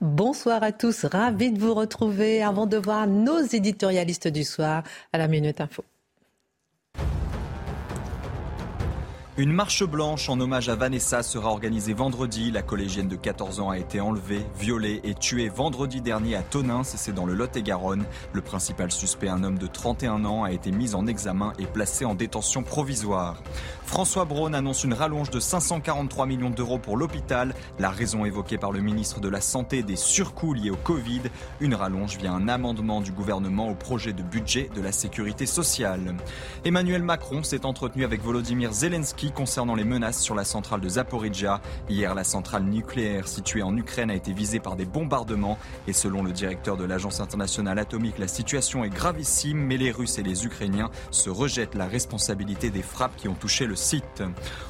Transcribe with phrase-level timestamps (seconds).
[0.00, 4.82] Bonsoir à tous, ravi de vous retrouver avant de voir nos éditorialistes du soir
[5.12, 5.84] à la Minute Info.
[9.36, 12.52] Une marche blanche en hommage à Vanessa sera organisée vendredi.
[12.52, 16.84] La collégienne de 14 ans a été enlevée, violée et tuée vendredi dernier à Tonins,
[16.84, 18.04] c'est dans le Lot-et-Garonne.
[18.32, 22.04] Le principal suspect, un homme de 31 ans, a été mis en examen et placé
[22.04, 23.42] en détention provisoire.
[23.82, 27.56] François Braun annonce une rallonge de 543 millions d'euros pour l'hôpital.
[27.80, 31.22] La raison évoquée par le ministre de la Santé des surcoûts liés au Covid.
[31.58, 36.14] Une rallonge via un amendement du gouvernement au projet de budget de la sécurité sociale.
[36.64, 41.60] Emmanuel Macron s'est entretenu avec Volodymyr Zelensky concernant les menaces sur la centrale de Zaporizhia.
[41.88, 45.58] Hier, la centrale nucléaire située en Ukraine a été visée par des bombardements.
[45.86, 50.18] Et selon le directeur de l'Agence internationale atomique, la situation est gravissime, mais les Russes
[50.18, 54.22] et les Ukrainiens se rejettent la responsabilité des frappes qui ont touché le site.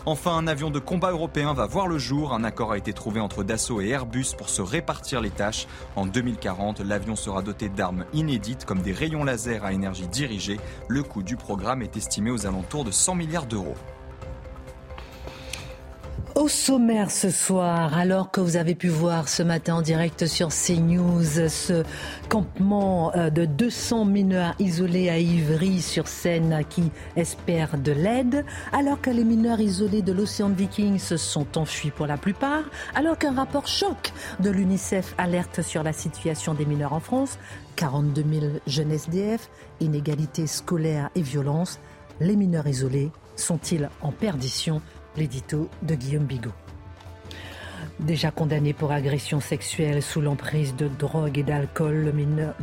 [0.07, 2.33] Enfin, un avion de combat européen va voir le jour.
[2.33, 5.67] Un accord a été trouvé entre Dassault et Airbus pour se répartir les tâches.
[5.97, 10.61] En 2040, l'avion sera doté d'armes inédites comme des rayons laser à énergie dirigée.
[10.89, 13.77] Le coût du programme est estimé aux alentours de 100 milliards d'euros.
[16.35, 20.49] Au sommaire ce soir, alors que vous avez pu voir ce matin en direct sur
[20.49, 21.85] CNews ce
[22.29, 29.01] campement euh, de 200 mineurs isolés à Ivry sur Seine qui espèrent de l'aide, alors
[29.01, 32.65] que les mineurs isolés de l'océan Viking se sont enfuis pour la plupart,
[32.97, 37.39] alors qu'un rapport choc de l'UNICEF alerte sur la situation des mineurs en France,
[37.77, 39.49] 42 000 jeunes SDF,
[39.81, 41.79] inégalité scolaire et violence,
[42.21, 44.81] les mineurs isolés sont-ils en perdition
[45.17, 46.53] l'édito de Guillaume Bigot.
[48.01, 52.13] Déjà condamné pour agression sexuelle sous l'emprise de drogue et d'alcool, le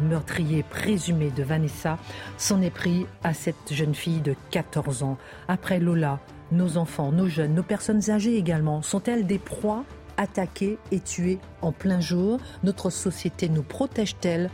[0.01, 1.97] meurtrier présumé de Vanessa
[2.37, 5.17] s'en est pris à cette jeune fille de 14 ans.
[5.47, 6.19] Après Lola,
[6.51, 9.85] nos enfants, nos jeunes, nos personnes âgées également, sont-elles des proies
[10.17, 12.39] attaquées et tuées en plein jour?
[12.63, 14.49] Notre société nous protège-t-elle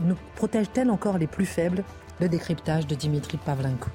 [0.00, 1.84] nous protège-t-elle encore les plus faibles?
[2.20, 3.90] Le décryptage de Dimitri Pavlenko.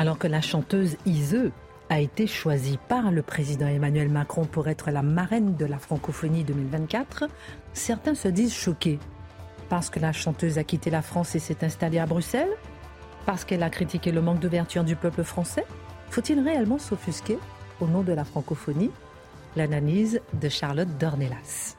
[0.00, 1.52] Alors que la chanteuse Iseu
[1.90, 6.42] a été choisie par le président Emmanuel Macron pour être la marraine de la francophonie
[6.42, 7.24] 2024,
[7.74, 8.98] certains se disent choqués.
[9.68, 12.48] Parce que la chanteuse a quitté la France et s'est installée à Bruxelles?
[13.26, 15.66] Parce qu'elle a critiqué le manque d'ouverture du peuple français?
[16.08, 17.36] Faut-il réellement s'offusquer
[17.82, 18.90] au nom de la francophonie?
[19.54, 21.76] L'analyse de Charlotte Dornelas.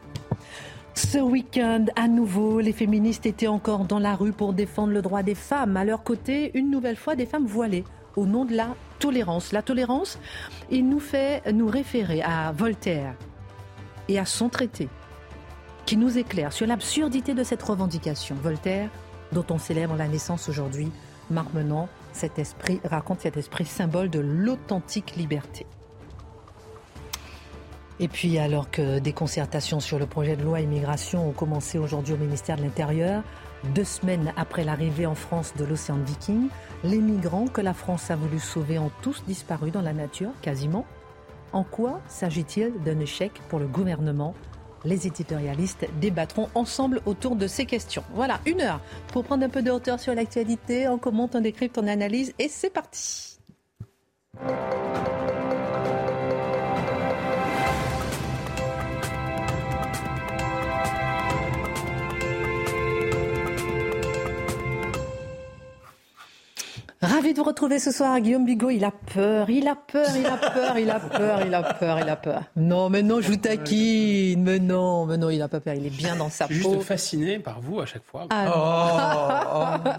[0.93, 5.23] Ce week-end, à nouveau, les féministes étaient encore dans la rue pour défendre le droit
[5.23, 5.75] des femmes.
[5.75, 7.83] À leur côté, une nouvelle fois, des femmes voilées
[8.16, 9.51] au nom de la tolérance.
[9.51, 10.19] La tolérance,
[10.69, 13.16] il nous fait nous référer à Voltaire
[14.07, 14.89] et à son traité
[15.85, 18.35] qui nous éclaire sur l'absurdité de cette revendication.
[18.35, 18.89] Voltaire,
[19.31, 20.91] dont on célèbre la naissance aujourd'hui,
[21.29, 25.66] marmenant cet esprit, raconte cet esprit symbole de l'authentique liberté.
[28.00, 32.16] Et puis, alors que des concertations sur le projet de loi immigration ont commencé aujourd'hui
[32.16, 33.23] au ministère de l'Intérieur,
[33.75, 36.49] deux semaines après l'arrivée en France de l'Océan Viking,
[36.83, 40.85] les migrants que la France a voulu sauver ont tous disparu dans la nature, quasiment.
[41.53, 44.33] En quoi s'agit-il d'un échec pour le gouvernement?
[44.83, 48.03] Les éditorialistes débattront ensemble autour de ces questions.
[48.13, 50.88] Voilà, une heure pour prendre un peu de hauteur sur l'actualité.
[50.88, 53.39] On commente, on décrypte, on analyse et c'est parti.
[67.01, 68.69] Ravi de vous retrouver ce soir, Guillaume Bigot.
[68.69, 72.00] Il a peur, il a peur, il a peur, il a peur, il a peur,
[72.00, 72.44] il a peur.
[72.56, 74.44] Non, mais non, je vous taquine.
[74.44, 75.74] Mais non, mais non, il a pas peur.
[75.74, 76.53] Il est bien dans sa peau.
[76.53, 78.27] Je suis juste fasciné par vous à chaque fois.
[78.30, 79.92] Ah, oh, oh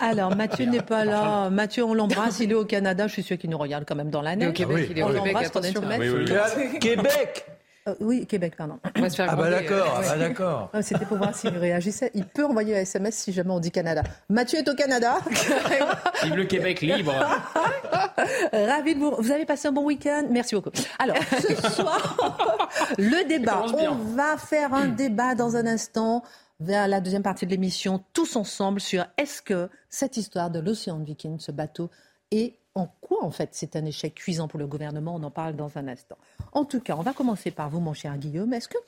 [0.00, 1.48] Alors, Mathieu n'est pas là.
[1.48, 2.40] Mathieu, on l'embrasse.
[2.40, 3.06] Il est au Canada.
[3.06, 4.48] Je suis sûr qu'il nous regarde quand même dans l'année.
[4.48, 6.78] Au Québec, il est on au semaine.
[6.78, 7.46] Québec
[7.88, 8.78] euh, oui, Québec, pardon.
[8.96, 10.70] On va se faire ah bah d'accord, ah bah d'accord.
[10.72, 12.12] Ah, c'était pour voir s'il réagissait.
[12.14, 14.02] Il peut envoyer un SMS si jamais on dit Canada.
[14.28, 15.16] Mathieu est au Canada.
[16.22, 17.12] Vive le Québec libre.
[18.52, 19.14] Ravi de vous.
[19.18, 20.26] Vous avez passé un bon week-end.
[20.30, 20.70] Merci beaucoup.
[21.00, 22.68] Alors, ce soir,
[22.98, 23.64] le débat.
[23.74, 26.22] On va faire un débat dans un instant
[26.60, 31.00] vers la deuxième partie de l'émission, tous ensemble, sur est-ce que cette histoire de l'Océan
[31.00, 31.90] Viking, ce bateau,
[32.30, 35.14] est en quoi, en fait, c'est un échec cuisant pour le gouvernement?
[35.14, 36.16] On en parle dans un instant.
[36.52, 38.52] En tout cas, on va commencer par vous, mon cher Guillaume.
[38.54, 38.78] Est-ce que,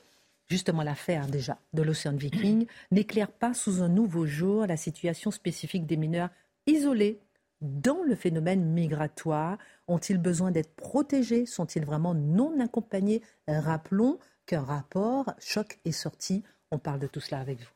[0.49, 5.87] justement, l'affaire déjà de l'Océan Viking n'éclaire pas sous un nouveau jour la situation spécifique
[5.87, 6.31] des mineurs
[6.67, 7.21] isolés
[7.61, 9.59] dans le phénomène migratoire?
[9.87, 11.45] Ont-ils besoin d'être protégés?
[11.45, 13.23] Sont-ils vraiment non accompagnés?
[13.47, 16.43] Rappelons qu'un rapport choc est sorti.
[16.71, 17.74] On parle de tout cela avec vous.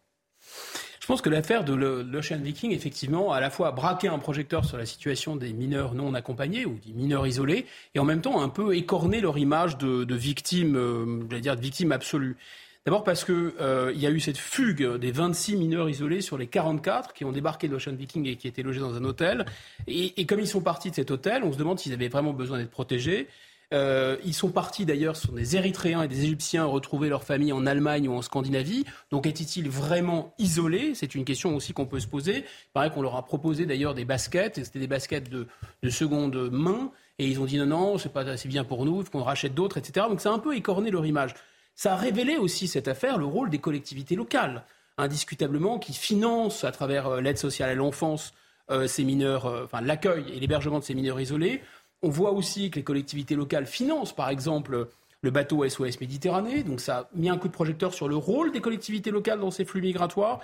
[1.09, 4.67] Je pense que l'affaire de l'Ocean Viking, effectivement, a à la fois braqué un projecteur
[4.67, 7.65] sur la situation des mineurs non accompagnés ou des mineurs isolés,
[7.95, 11.93] et en même temps un peu écorné leur image de, victimes, euh, dire de victimes
[11.93, 12.37] absolues.
[12.85, 16.47] D'abord parce qu'il euh, y a eu cette fugue des 26 mineurs isolés sur les
[16.47, 19.47] 44 qui ont débarqué de l'Ocean Viking et qui étaient logés dans un hôtel.
[19.87, 22.33] Et, et, comme ils sont partis de cet hôtel, on se demande s'ils avaient vraiment
[22.33, 23.29] besoin d'être protégés.
[23.75, 27.53] Euh, ils sont partis d'ailleurs, ce sont des Érythréens et des Égyptiens retrouver leur famille
[27.53, 28.87] en Allemagne ou en Scandinavie.
[29.11, 32.39] Donc étaient-ils vraiment isolés C'est une question aussi qu'on peut se poser.
[32.39, 35.47] Il paraît qu'on leur a proposé d'ailleurs des baskets, et c'était des baskets de,
[35.83, 39.01] de, seconde main, et ils ont dit non, non, c'est pas assez bien pour nous,
[39.01, 40.07] il faut qu'on rachète d'autres, etc.
[40.09, 41.35] Donc ça a un peu écorné leur image.
[41.75, 44.65] Ça a révélé aussi cette affaire le rôle des collectivités locales,
[44.97, 48.33] indiscutablement, qui financent à travers euh, l'aide sociale à l'enfance
[48.71, 51.63] euh, ces mineurs, enfin l'accueil et l'hébergement de ces mineurs isolés.
[52.03, 54.89] On voit aussi que les collectivités locales financent, par exemple,
[55.21, 56.63] le bateau SOS Méditerranée.
[56.63, 59.51] Donc ça a mis un coup de projecteur sur le rôle des collectivités locales dans
[59.51, 60.41] ces flux migratoires.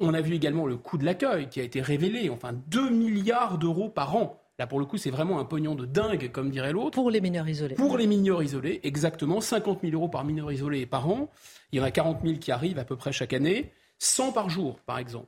[0.00, 3.58] On a vu également le coût de l'accueil qui a été révélé, enfin 2 milliards
[3.58, 4.40] d'euros par an.
[4.58, 6.92] Là, pour le coup, c'est vraiment un pognon de dingue, comme dirait l'autre.
[6.92, 7.74] Pour les mineurs isolés.
[7.74, 9.40] Pour les mineurs isolés, exactement.
[9.40, 11.28] 50 000 euros par mineur isolé par an.
[11.72, 13.72] Il y en a 40 000 qui arrivent à peu près chaque année.
[13.98, 15.26] 100 par jour, par exemple.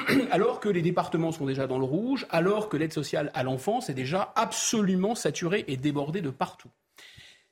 [0.30, 3.90] alors que les départements sont déjà dans le rouge, alors que l'aide sociale à l'enfance
[3.90, 6.70] est déjà absolument saturée et débordée de partout.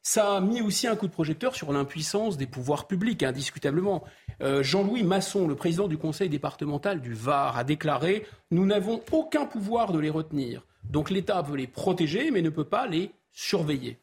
[0.02, 4.02] Ça a mis aussi un coup de projecteur sur l'impuissance des pouvoirs publics, indiscutablement.
[4.40, 9.44] Euh, Jean-Louis Masson, le président du conseil départemental du Var, a déclaré Nous n'avons aucun
[9.44, 10.62] pouvoir de les retenir.
[10.84, 13.98] Donc l'État veut les protéger, mais ne peut pas les surveiller.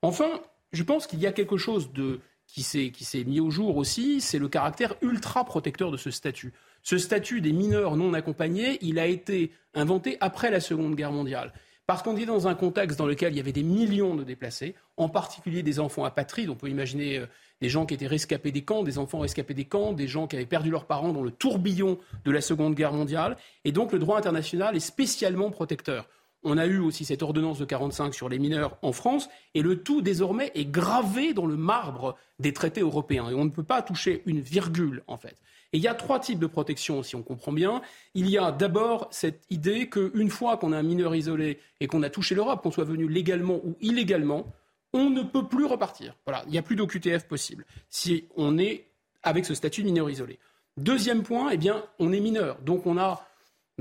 [0.00, 0.40] Enfin,
[0.72, 4.38] je pense qu'il y a quelque chose de, qui s'est mis au jour aussi, c'est
[4.38, 6.52] le caractère ultra protecteur de ce statut.
[6.82, 11.52] Ce statut des mineurs non accompagnés, il a été inventé après la Seconde Guerre mondiale.
[11.86, 14.74] Parce qu'on est dans un contexte dans lequel il y avait des millions de déplacés,
[14.96, 16.48] en particulier des enfants apatrides.
[16.48, 17.26] On peut imaginer euh,
[17.60, 20.36] des gens qui étaient rescapés des camps, des enfants rescapés des camps, des gens qui
[20.36, 23.36] avaient perdu leurs parents dans le tourbillon de la Seconde Guerre mondiale.
[23.64, 26.08] Et donc le droit international est spécialement protecteur.
[26.44, 29.82] On a eu aussi cette ordonnance de 45 sur les mineurs en France, et le
[29.82, 33.30] tout désormais est gravé dans le marbre des traités européens.
[33.30, 35.36] Et on ne peut pas toucher une virgule, en fait.
[35.72, 37.80] Et il y a trois types de protection, si on comprend bien.
[38.14, 42.02] Il y a d'abord cette idée qu'une fois qu'on a un mineur isolé et qu'on
[42.02, 44.46] a touché l'Europe, qu'on soit venu légalement ou illégalement,
[44.92, 46.14] on ne peut plus repartir.
[46.26, 48.86] Voilà, il n'y a plus d'OQTF possible si on est
[49.22, 50.38] avec ce statut de mineur isolé.
[50.76, 53.26] Deuxième point, eh bien, on est mineur, donc on a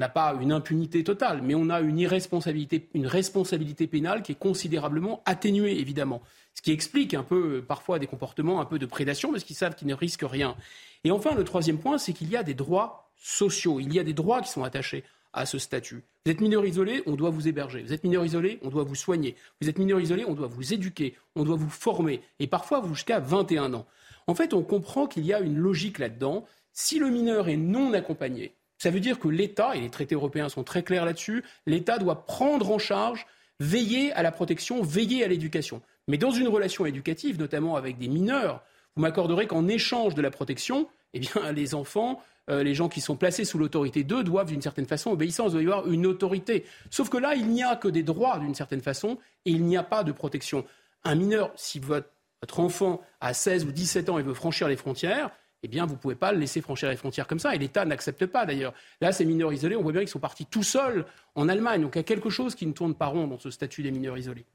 [0.01, 4.39] n'a pas une impunité totale, mais on a une irresponsabilité, une responsabilité pénale qui est
[4.39, 6.21] considérablement atténuée, évidemment.
[6.53, 9.75] Ce qui explique un peu, parfois, des comportements un peu de prédation, parce qu'ils savent
[9.75, 10.55] qu'ils ne risquent rien.
[11.03, 13.79] Et enfin, le troisième point, c'est qu'il y a des droits sociaux.
[13.79, 15.03] Il y a des droits qui sont attachés
[15.33, 16.03] à ce statut.
[16.25, 17.83] Vous êtes mineur isolé, on doit vous héberger.
[17.83, 19.35] Vous êtes mineur isolé, on doit vous soigner.
[19.61, 23.19] Vous êtes mineur isolé, on doit vous éduquer, on doit vous former, et parfois jusqu'à
[23.19, 23.85] 21 ans.
[24.27, 26.45] En fait, on comprend qu'il y a une logique là-dedans.
[26.73, 30.49] Si le mineur est non accompagné, ça veut dire que l'État, et les traités européens
[30.49, 33.27] sont très clairs là-dessus, l'État doit prendre en charge,
[33.59, 35.83] veiller à la protection, veiller à l'éducation.
[36.07, 38.63] Mais dans une relation éducative, notamment avec des mineurs,
[38.95, 43.01] vous m'accorderez qu'en échange de la protection, eh bien, les enfants, euh, les gens qui
[43.01, 46.65] sont placés sous l'autorité d'eux doivent d'une certaine façon obéissance, doit y avoir une autorité.
[46.89, 49.77] Sauf que là, il n'y a que des droits d'une certaine façon et il n'y
[49.77, 50.65] a pas de protection.
[51.03, 55.29] Un mineur, si votre enfant a 16 ou 17 ans et veut franchir les frontières,
[55.63, 57.55] eh bien, vous ne pouvez pas le laisser franchir les frontières comme ça.
[57.55, 58.73] Et l'État n'accepte pas, d'ailleurs.
[58.99, 61.81] Là, ces mineurs isolés, on voit bien qu'ils sont partis tout seuls en Allemagne.
[61.81, 63.91] Donc, il y a quelque chose qui ne tourne pas rond dans ce statut des
[63.91, 64.45] mineurs isolés.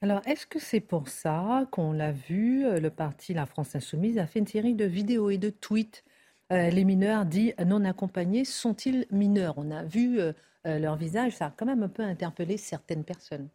[0.00, 4.18] Alors, est-ce que c'est pour ça qu'on l'a vu, euh, le parti La France Insoumise
[4.18, 6.04] a fait une série de vidéos et de tweets
[6.52, 9.54] euh, Les mineurs dits non accompagnés sont-ils mineurs?
[9.58, 10.32] On a vu euh,
[10.64, 13.48] leur visage, ça a quand même un peu interpellé certaines personnes.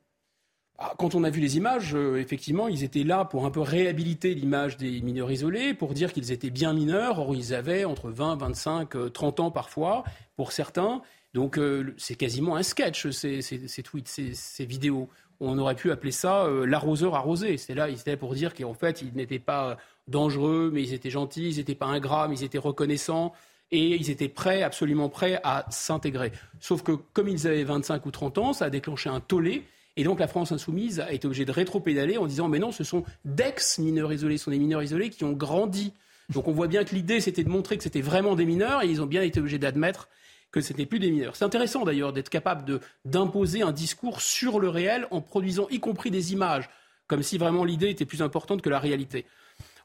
[0.80, 4.34] Ah, quand on a vu les images, effectivement, ils étaient là pour un peu réhabiliter
[4.34, 7.20] l'image des mineurs isolés, pour dire qu'ils étaient bien mineurs.
[7.20, 10.04] Or, ils avaient entre 20, 25, 30 ans parfois,
[10.36, 11.02] pour certains.
[11.36, 11.60] Donc,
[11.98, 13.40] c'est quasiment un sketch, ces,
[13.84, 17.58] tweets, ces, vidéos on aurait pu appeler ça euh, l'arroseur arrosé.
[17.58, 19.76] C'est là, c'était pour dire qu'en fait, ils n'étaient pas euh,
[20.08, 23.34] dangereux, mais ils étaient gentils, ils n'étaient pas ingrats, mais ils étaient reconnaissants
[23.72, 26.32] et ils étaient prêts, absolument prêts à s'intégrer.
[26.60, 29.64] Sauf que comme ils avaient 25 ou 30 ans, ça a déclenché un tollé.
[29.96, 32.84] Et donc la France insoumise a été obligée de rétro-pédaler en disant mais non, ce
[32.84, 35.94] sont d'ex-mineurs isolés, ce sont des mineurs isolés qui ont grandi.
[36.30, 38.88] Donc on voit bien que l'idée c'était de montrer que c'était vraiment des mineurs et
[38.88, 40.10] ils ont bien été obligés d'admettre
[40.52, 41.36] que ce n'était plus des mineurs.
[41.36, 46.12] C'est intéressant d'ailleurs d'être capable d'imposer un discours sur le réel en produisant y compris
[46.12, 46.70] des images,
[47.08, 49.26] comme si vraiment l'idée était plus importante que la réalité.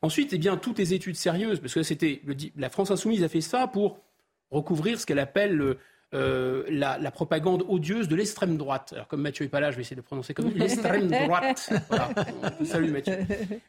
[0.02, 2.22] Ensuite, eh bien, toutes les études sérieuses, parce que c'était
[2.56, 3.98] la France insoumise a fait ça pour
[4.50, 5.76] recouvrir ce qu'elle appelle
[6.14, 8.92] euh, la, propagande odieuse de l'extrême droite.
[8.94, 11.70] Alors, comme Mathieu n'est pas là, je vais essayer de prononcer comme l'extrême droite.
[12.64, 13.18] Salut Mathieu.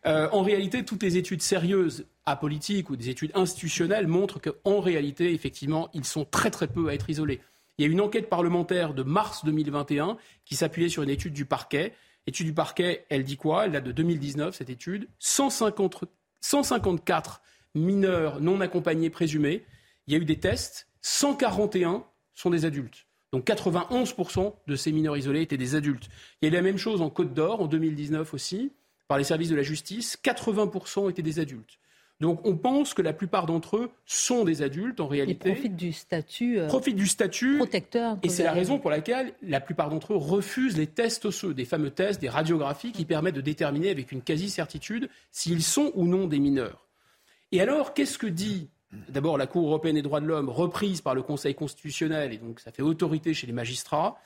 [0.06, 5.34] Euh, en réalité, toutes les études sérieuses apolitiques ou des études institutionnelles montrent qu'en réalité,
[5.34, 7.42] effectivement, ils sont très très peu à être isolés.
[7.78, 11.46] Il y a une enquête parlementaire de mars 2021 qui s'appuyait sur une étude du
[11.46, 11.94] parquet.
[12.26, 13.66] Étude du parquet, elle dit quoi?
[13.66, 15.10] Elle date de 2019, cette étude.
[15.20, 16.06] 150,
[16.40, 17.42] 154
[17.76, 19.66] mineurs non accompagnés présumés.
[20.08, 20.88] Il y a eu des tests.
[21.02, 22.04] 141
[22.40, 23.06] sont des adultes.
[23.32, 26.10] Donc 91% de ces mineurs isolés étaient des adultes.
[26.42, 28.72] Il y a eu la même chose en Côte d'Or en 2019 aussi,
[29.08, 30.18] par les services de la justice.
[30.24, 31.80] 80% étaient des adultes.
[32.20, 35.50] Donc on pense que la plupart d'entre eux sont des adultes en réalité.
[35.50, 36.60] Ils profitent du statut.
[36.60, 37.58] Euh, profitent du statut.
[37.58, 38.18] Protecteur.
[38.24, 41.66] Et c'est la raison pour laquelle la plupart d'entre eux refusent les tests osseux, des
[41.66, 46.28] fameux tests, des radiographies qui permettent de déterminer avec une quasi-certitude s'ils sont ou non
[46.28, 46.88] des mineurs.
[47.52, 51.16] Et alors, qu'est-ce que dit d'abord la Cour européenne des droits de l'homme, reprise par
[51.16, 54.20] le Conseil constitutionnel, et donc ça fait autorité chez les magistrats,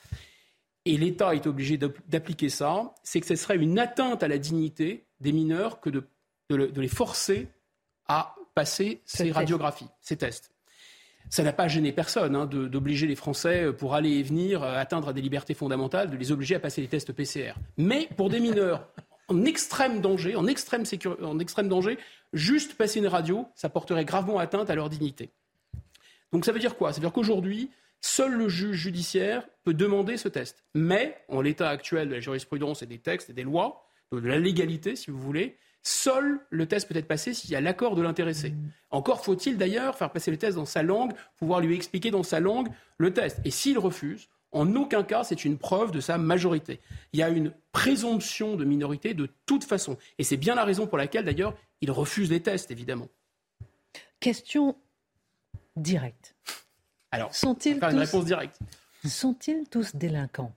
[0.85, 5.05] et l'État est obligé d'appliquer ça, c'est que ce serait une atteinte à la dignité
[5.21, 6.03] des mineurs que de,
[6.49, 7.47] les forcer
[8.07, 10.51] à passer ces radiographies, ces tests.
[11.29, 14.75] Ça n'a pas gêné personne hein, d'obliger les Français, euh, pour aller et venir, euh,
[14.75, 17.53] atteindre des libertés fondamentales, de les obliger à passer les tests PCR.
[17.77, 18.87] Mais pour des mineurs
[19.29, 20.83] en extrême danger, en extrême,
[21.21, 21.97] en extrême danger,
[22.33, 25.31] juste passer une radio, ça porterait gravement atteinte à leur dignité.
[26.31, 26.91] Donc ça veut dire quoi?
[26.91, 27.69] Ça veut dire qu'aujourd'hui,
[28.01, 30.63] seul le juge judiciaire peut demander ce test.
[30.73, 34.39] Mais, en l'état actuel de la jurisprudence et des textes et des lois, de la
[34.39, 38.01] légalité, si vous voulez, seul le test peut être passé s'il y a l'accord de
[38.01, 38.53] l'intéressé.
[38.89, 42.39] Encore faut-il d'ailleurs faire passer le test dans sa langue, pouvoir lui expliquer dans sa
[42.39, 43.39] langue le test.
[43.45, 46.79] Et s'il refuse, en aucun cas, c'est une preuve de sa majorité.
[47.11, 49.97] Il y a une présomption de minorité de toute façon.
[50.17, 53.09] Et c'est bien la raison pour laquelle, d'ailleurs, il refuse les tests, évidemment.
[54.19, 54.77] Question
[55.75, 56.35] directe.
[57.11, 57.91] Alors, sont-ils tous...
[57.91, 58.59] une réponse directe.
[59.05, 60.55] Sont-ils tous délinquants?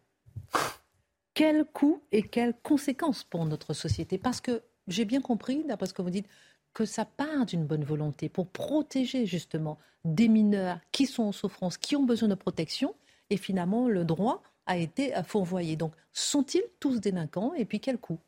[1.35, 4.19] Quel coût et quelles conséquences pour notre société?
[4.19, 6.29] Parce que j'ai bien compris, d'après ce que vous dites,
[6.73, 11.77] que ça part d'une bonne volonté pour protéger justement des mineurs qui sont en souffrance,
[11.77, 12.95] qui ont besoin de protection,
[13.31, 15.77] et finalement le droit a été fourvoyé.
[15.77, 18.19] Donc sont-ils tous délinquants et puis quel coût?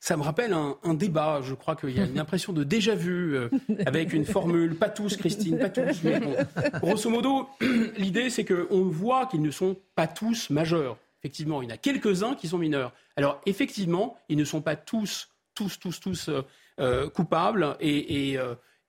[0.00, 3.36] Ça me rappelle un, débat, je crois qu'il y a une impression de déjà vu
[3.36, 3.48] euh,
[3.86, 6.02] avec une formule, pas tous Christine, pas tous.
[6.04, 6.34] Mais bon.
[6.80, 7.48] Grosso modo,
[7.96, 10.96] l'idée c'est qu'on voit qu'ils ne sont pas tous majeurs.
[11.20, 12.92] Effectivement, il y en a quelques-uns qui sont mineurs.
[13.16, 16.42] Alors effectivement, ils ne sont pas tous, tous, tous, tous euh,
[16.78, 18.38] euh, coupables et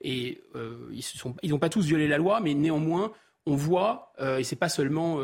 [0.01, 0.39] ils
[1.45, 3.11] n'ont pas tous violé la loi, mais néanmoins,
[3.45, 5.19] on voit, et c'est pas seulement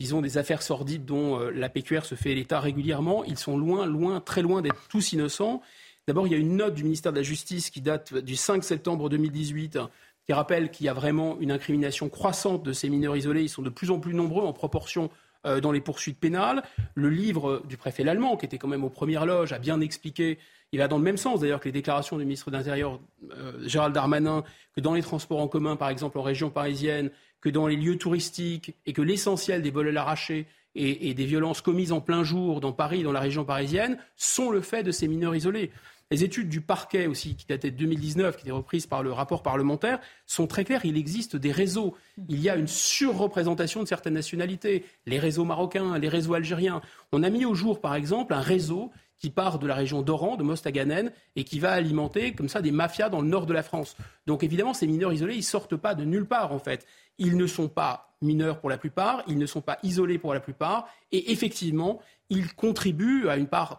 [0.00, 3.86] disons, des affaires sordides dont euh, la PQR se fait l'état régulièrement, ils sont loin,
[3.86, 5.62] loin, très loin d'être tous innocents.
[6.06, 8.62] D'abord, il y a une note du ministère de la Justice qui date du 5
[8.64, 9.78] septembre 2018
[10.26, 13.42] qui rappelle qu'il y a vraiment une incrimination croissante de ces mineurs isolés.
[13.42, 15.10] Ils sont de plus en plus nombreux en proportion
[15.46, 16.62] euh, dans les poursuites pénales.
[16.94, 20.38] Le livre du préfet Lallemand, qui était quand même aux premières loges, a bien expliqué,
[20.72, 23.00] il va dans le même sens d'ailleurs que les déclarations du ministre de l'Intérieur
[23.32, 24.44] euh, Gérald Darmanin,
[24.74, 27.10] que dans les transports en commun, par exemple en région parisienne,
[27.44, 31.60] que dans les lieux touristiques et que l'essentiel des vols à l'arraché et, des violences
[31.60, 35.06] commises en plein jour dans Paris, dans la région parisienne, sont le fait de ces
[35.06, 35.70] mineurs isolés.
[36.10, 39.42] Les études du parquet aussi, qui dataient de 2019, qui étaient reprises par le rapport
[39.42, 40.84] parlementaire, sont très claires.
[40.84, 41.94] Il existe des réseaux.
[42.28, 44.84] Il y a une surreprésentation de certaines nationalités.
[45.06, 46.80] Les réseaux marocains, les réseaux algériens.
[47.12, 50.36] On a mis au jour, par exemple, un réseau qui part de la région d'Oran,
[50.36, 53.62] de Mostaganem, et qui va alimenter comme ça des mafias dans le nord de la
[53.62, 53.96] France.
[54.26, 56.86] Donc évidemment, ces mineurs isolés, ils sortent pas de nulle part en fait.
[57.18, 60.40] Ils ne sont pas mineurs pour la plupart, ils ne sont pas isolés pour la
[60.40, 63.26] plupart, et effectivement, ils contribuent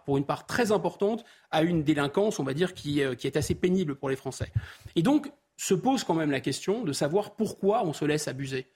[0.06, 3.38] pour une part très importante à une délinquance, on va dire, qui, euh, qui est
[3.38, 4.52] assez pénible pour les Français.
[4.96, 8.68] Et donc, se pose quand même la question de savoir pourquoi on se laisse abuser.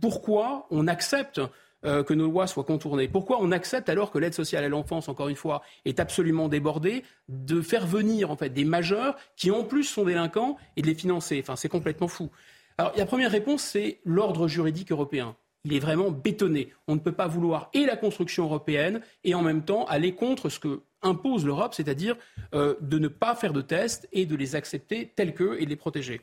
[0.00, 1.40] Pourquoi on accepte
[1.84, 3.08] euh, que nos lois soient contournées?
[3.08, 7.04] Pourquoi on accepte, alors que l'aide sociale à l'enfance, encore une fois, est absolument débordée,
[7.28, 10.94] de faire venir en fait des majeurs qui en plus sont délinquants et de les
[10.94, 11.38] financer?
[11.42, 12.30] Enfin, c'est complètement fou.
[12.78, 15.34] Alors, la première réponse, c'est l'ordre juridique européen.
[15.64, 16.72] Il est vraiment bétonné.
[16.86, 20.48] On ne peut pas vouloir et la construction européenne et en même temps aller contre
[20.48, 22.16] ce que impose l'Europe, c'est-à-dire
[22.54, 25.70] euh, de ne pas faire de tests et de les accepter tels qu'eux et de
[25.70, 26.20] les protéger.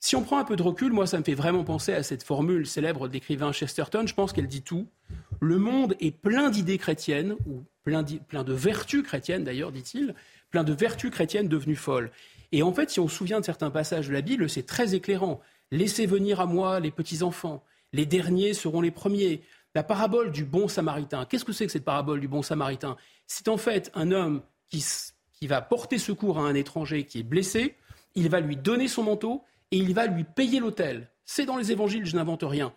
[0.00, 2.22] Si on prend un peu de recul, moi, ça me fait vraiment penser à cette
[2.22, 4.06] formule célèbre d'écrivain Chesterton.
[4.06, 4.86] Je pense qu'elle dit tout.
[5.40, 10.14] Le monde est plein d'idées chrétiennes, ou plein de vertus chrétiennes d'ailleurs, dit-il,
[10.50, 12.10] plein de vertus chrétiennes devenues folles.
[12.52, 14.94] Et en fait, si on se souvient de certains passages de la Bible, c'est très
[14.94, 15.40] éclairant.
[15.70, 17.62] Laissez venir à moi les petits-enfants,
[17.92, 19.42] Les derniers seront les premiers.
[19.74, 21.24] La parabole du bon samaritain.
[21.24, 22.96] Qu'est-ce que c'est que cette parabole du bon samaritain?
[23.26, 24.84] C'est en fait un homme qui,
[25.32, 27.76] qui va porter secours à un étranger qui est blessé,
[28.14, 31.10] il va lui donner son manteau et il va lui payer l'hôtel.
[31.24, 32.72] C'est dans les évangiles, je n'invente rien.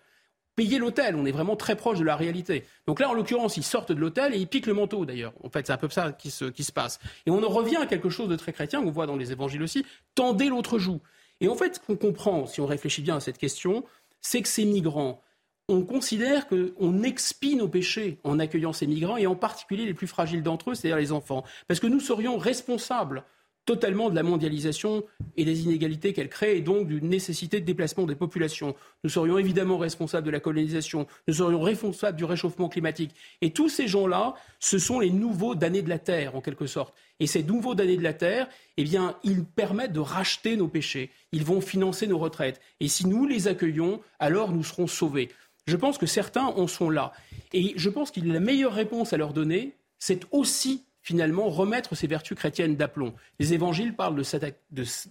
[0.55, 2.65] Payer l'hôtel, on est vraiment très proche de la réalité.
[2.85, 5.33] Donc là, en l'occurrence, ils sortent de l'hôtel et ils piquent le manteau d'ailleurs.
[5.43, 6.99] En fait, c'est un peu ça qui se, qui se passe.
[7.25, 9.63] Et on en revient à quelque chose de très chrétien, qu'on voit dans les évangiles
[9.63, 10.99] aussi, tendez l'autre joue.
[11.39, 13.85] Et en fait, ce qu'on comprend, si on réfléchit bien à cette question,
[14.19, 15.21] c'est que ces migrants,
[15.67, 20.07] on considère qu'on expie nos péchés en accueillant ces migrants, et en particulier les plus
[20.07, 21.43] fragiles d'entre eux, c'est-à-dire les enfants.
[21.67, 23.23] Parce que nous serions responsables
[23.65, 25.03] totalement de la mondialisation
[25.37, 28.75] et des inégalités qu'elle crée et donc d'une nécessité de déplacement des populations.
[29.03, 33.11] Nous serions évidemment responsables de la colonisation, nous serions responsables du réchauffement climatique.
[33.41, 36.93] Et tous ces gens-là, ce sont les nouveaux damnés de la Terre, en quelque sorte.
[37.19, 41.11] Et ces nouveaux damnés de la Terre, eh bien, ils permettent de racheter nos péchés.
[41.31, 42.59] Ils vont financer nos retraites.
[42.79, 45.29] Et si nous les accueillons, alors nous serons sauvés.
[45.67, 47.13] Je pense que certains en sont là.
[47.53, 52.07] Et je pense que la meilleure réponse à leur donner, c'est aussi finalement remettre ses
[52.07, 53.13] vertus chrétiennes d'aplomb.
[53.39, 54.21] Les évangiles parlent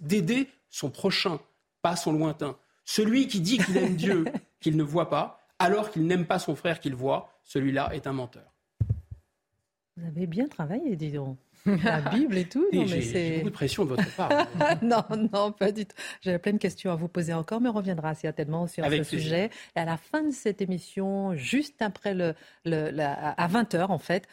[0.00, 1.38] d'aider son prochain,
[1.82, 2.56] pas son lointain.
[2.85, 4.25] Celui qui dit qu'il aime Dieu,
[4.61, 8.12] qu'il ne voit pas, alors qu'il n'aime pas son frère qu'il voit, celui-là est un
[8.12, 8.54] menteur.
[9.97, 11.37] Vous avez bien travaillé, dis donc.
[11.66, 12.66] La Bible et tout.
[12.73, 14.30] J'ai beaucoup de pression de votre part.
[14.82, 15.94] non, non, pas du tout.
[16.23, 19.50] J'avais plein de questions à vous poser encore, mais on reviendra certainement sur ce sujet.
[19.76, 22.35] Et à la fin de cette émission, juste après le,
[22.66, 24.26] à 20h en fait,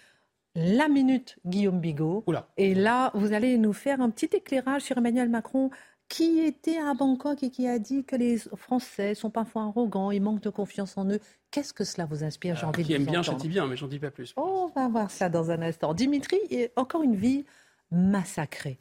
[0.57, 2.25] la minute Guillaume Bigot.
[2.57, 5.69] Et là, vous allez nous faire un petit éclairage sur Emmanuel Macron
[6.09, 10.21] qui était à Bangkok et qui a dit que les Français sont parfois arrogants, ils
[10.21, 11.19] manquent de confiance en eux.
[11.51, 13.99] Qu'est-ce que cela vous inspire J'ai envie Qui aime bien, châtie bien, mais j'en dis
[13.99, 14.33] pas plus.
[14.35, 15.93] on va voir ça dans un instant.
[15.93, 16.39] Dimitri,
[16.75, 17.45] encore une vie
[17.91, 18.79] massacrée.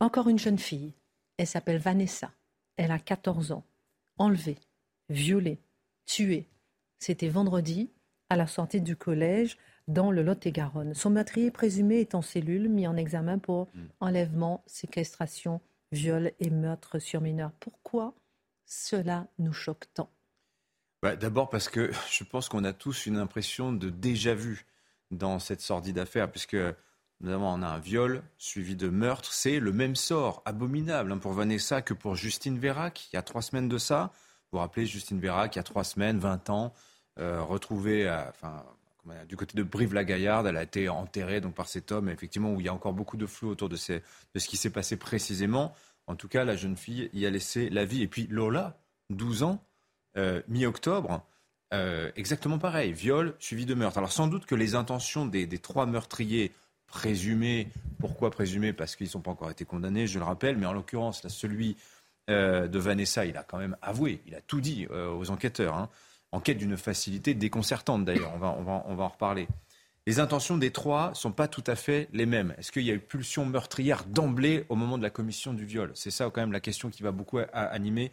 [0.00, 0.94] Encore une jeune fille.
[1.36, 2.32] Elle s'appelle Vanessa.
[2.76, 3.64] Elle a 14 ans.
[4.18, 4.58] Enlevée,
[5.10, 5.60] violée,
[6.06, 6.48] tuée.
[6.98, 7.90] C'était vendredi,
[8.30, 10.94] à la sortie du collège dans le Lot-et-Garonne.
[10.94, 13.86] Son meurtrier présumé est en cellule, mis en examen pour hmm.
[14.00, 15.60] enlèvement, séquestration,
[15.92, 17.52] viol et meurtre sur mineur.
[17.60, 18.14] Pourquoi
[18.64, 20.10] cela nous choque tant?
[21.02, 24.66] Bah, D'abord parce que je pense qu'on a tous une impression de déjà vu
[25.10, 26.56] dans cette sordide affaire, puisque
[27.20, 29.32] notamment on a un viol suivi de meurtre.
[29.32, 33.22] C'est le même sort abominable hein, pour Vanessa que pour Justine Vérac, il y a
[33.22, 34.12] trois semaines de ça.
[34.50, 36.72] Vous vous rappelez Justine Vérac, il y a trois semaines, 20 ans,
[37.18, 38.64] euh, retrouvée, enfin,
[39.28, 42.66] du côté de Brive-la-Gaillarde, elle a été enterrée donc par cet homme, effectivement, où il
[42.66, 44.00] y a encore beaucoup de flou autour de, ce
[44.34, 45.74] qui s'est passé précisément.
[46.06, 48.02] En tout cas, la jeune fille y a laissé la vie.
[48.02, 48.78] Et puis Lola,
[49.10, 49.64] 12 ans,
[50.16, 51.24] euh, mi-octobre,
[51.72, 53.98] euh, exactement pareil, viol suivi de meurtre.
[53.98, 56.52] Alors sans doute que les intentions des, trois meurtriers
[56.86, 58.72] présumés, pourquoi présumés?
[58.72, 61.76] Parce qu'ils n'ont pas encore été condamnés, je le rappelle, mais en l'occurrence, celui
[62.30, 65.74] euh, de Vanessa, il a quand même avoué, il a tout dit aux enquêteurs.
[65.74, 65.90] Hein
[66.34, 68.32] en quête d'une facilité déconcertante d'ailleurs.
[68.34, 69.46] On va, on, va, on va en reparler.
[70.06, 72.54] Les intentions des trois ne sont pas tout à fait les mêmes.
[72.58, 75.92] Est-ce qu'il y a eu pulsion meurtrière d'emblée au moment de la commission du viol?
[75.94, 78.10] C'est ça quand même la question qui va beaucoup animer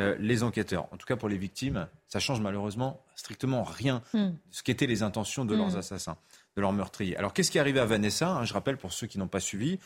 [0.00, 0.86] euh, les enquêteurs.
[0.92, 4.28] En tout cas pour les victimes, ça change malheureusement strictement rien hmm.
[4.28, 5.78] de ce qu'étaient les intentions de leurs hmm.
[5.78, 6.16] assassins,
[6.56, 7.16] de leurs meurtriers.
[7.16, 8.28] Alors qu'est-ce qui est arrivé à Vanessa?
[8.28, 9.78] Hein, Je rappelle pour ceux qui n'ont pas suivi.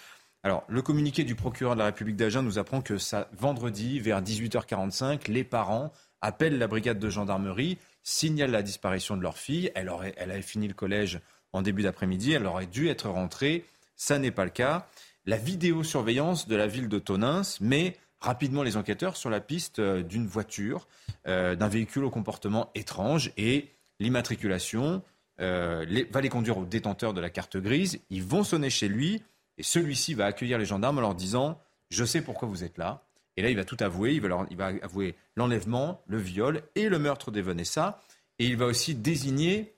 [0.42, 4.22] Alors, le communiqué du procureur de la République d'Agen nous apprend que ça, vendredi, vers
[4.22, 9.70] 18h45, les parents appellent la brigade de gendarmerie, signalent la disparition de leur fille.
[9.74, 11.20] Elle, aurait, elle avait fini le collège
[11.52, 13.64] en début d'après-midi, elle aurait dû être rentrée.
[13.96, 14.86] Ça n'est pas le cas.
[15.24, 20.02] La vidéosurveillance de la ville de Tonins met rapidement les enquêteurs sur la piste euh,
[20.02, 20.86] d'une voiture,
[21.26, 25.02] euh, d'un véhicule au comportement étrange et l'immatriculation
[25.40, 28.00] euh, va les conduire au détenteur de la carte grise.
[28.10, 29.22] Ils vont sonner chez lui
[29.58, 33.05] et celui-ci va accueillir les gendarmes en leur disant Je sais pourquoi vous êtes là.
[33.36, 34.14] Et là, il va tout avouer.
[34.14, 38.00] Il va, va avouer l'enlèvement, le viol et le meurtre de Vanessa.
[38.38, 39.74] Et il va aussi désigner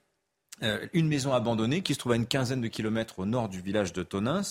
[0.62, 3.60] euh, une maison abandonnée qui se trouve à une quinzaine de kilomètres au nord du
[3.60, 4.42] village de Tonins,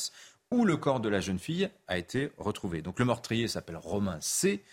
[0.52, 2.82] où le corps de la jeune fille a été retrouvé.
[2.82, 4.64] Donc le meurtrier s'appelle Romain C.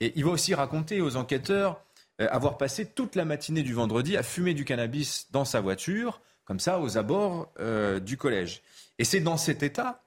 [0.00, 1.80] Et il va aussi raconter aux enquêteurs
[2.20, 6.20] euh, avoir passé toute la matinée du vendredi à fumer du cannabis dans sa voiture,
[6.44, 8.62] comme ça, aux abords euh, du collège.
[8.98, 10.02] Et c'est dans cet état,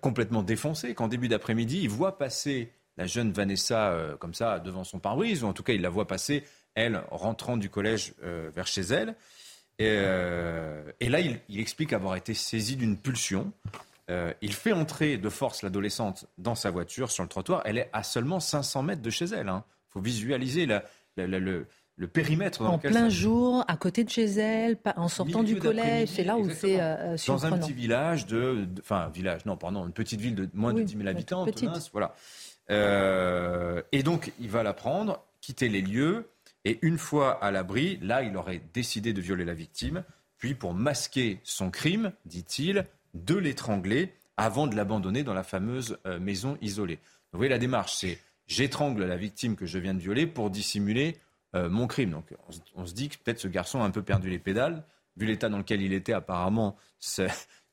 [0.00, 4.84] complètement défoncé, qu'en début d'après-midi, il voit passer la jeune Vanessa euh, comme ça devant
[4.84, 8.50] son pare-brise, ou en tout cas il la voit passer, elle rentrant du collège euh,
[8.54, 9.14] vers chez elle.
[9.78, 13.52] Et, euh, là, il, explique avoir été saisi d'une pulsion.
[14.08, 17.62] il fait entrer de force l'adolescente dans sa voiture sur le trottoir.
[17.64, 19.46] Elle est à seulement 500 mètres de chez elle.
[19.46, 19.64] Il hein.
[19.88, 20.66] faut visualiser
[21.16, 22.62] le, périmètre.
[22.62, 26.48] en plein jour, à côté de chez elle, en sortant du collège, c'est là où
[26.50, 26.78] c'est
[27.26, 30.82] Dans un petit village de, enfin village, non, pardon, une petite ville de moins de
[30.82, 31.46] 10 000 habitants,
[31.90, 32.14] voilà.
[32.70, 36.28] Euh, et donc, il va la prendre, quitter les lieux.
[36.64, 40.02] Et une fois à l'abri, là, il aurait décidé de violer la victime,
[40.38, 46.18] puis pour masquer son crime, dit-il, de l'étrangler avant de l'abandonner dans la fameuse euh,
[46.18, 46.98] maison isolée.
[47.32, 51.18] vous voyez la démarche, c'est j'étrangle la victime que je viens de violer pour dissimuler
[51.54, 52.10] euh, mon crime.
[52.10, 52.34] Donc
[52.74, 54.84] on, se dit que peut-être ce garçon a un peu perdu les pédales,
[55.16, 56.76] vu l'état dans lequel il était apparemment.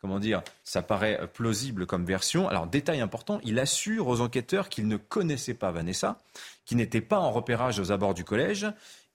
[0.02, 2.50] Comment dire Ça paraît plausible comme version.
[2.50, 6.18] Alors détail important, il assure aux enquêteurs qu'il ne connaissait pas Vanessa,
[6.66, 8.66] qu'il n'était pas en repérage aux abords du collège.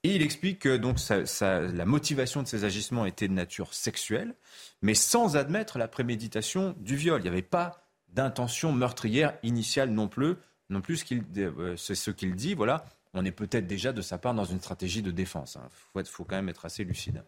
[0.03, 0.97] Et il explique que donc
[1.41, 4.35] la motivation de ses agissements était de nature sexuelle,
[4.81, 7.19] mais sans admettre la préméditation du viol.
[7.19, 10.35] Il n'y avait pas d'intention meurtrière initiale non plus.
[10.69, 11.03] Non plus,
[11.37, 12.53] euh, c'est ce qu'il dit.
[12.53, 15.57] Voilà, on est peut-être déjà de sa part dans une stratégie de défense.
[15.95, 17.23] Il faut, quand même être assez lucide.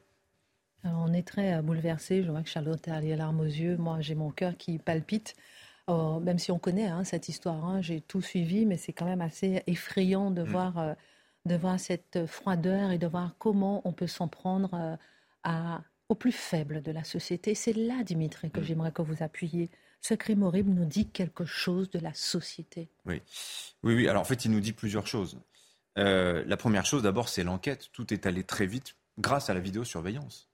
[0.83, 2.23] On est très euh, bouleversé.
[2.23, 3.77] Je vois que Charlotte a les larmes aux yeux.
[3.77, 5.35] Moi, j'ai mon cœur qui palpite.
[5.87, 9.05] Oh, même si on connaît hein, cette histoire, hein, j'ai tout suivi, mais c'est quand
[9.05, 10.47] même assez effrayant de, mm.
[10.47, 10.93] voir, euh,
[11.45, 14.95] de voir cette froideur et de voir comment on peut s'en prendre euh,
[15.43, 17.55] à, au plus faible de la société.
[17.55, 18.63] C'est là, Dimitri, que mm.
[18.63, 19.71] j'aimerais que vous appuyiez.
[20.01, 22.89] Ce crime horrible nous dit quelque chose de la société.
[23.05, 23.21] Oui,
[23.83, 24.07] oui, oui.
[24.07, 25.39] Alors en fait, il nous dit plusieurs choses.
[25.97, 27.89] Euh, la première chose, d'abord, c'est l'enquête.
[27.91, 30.48] Tout est allé très vite grâce à la vidéosurveillance.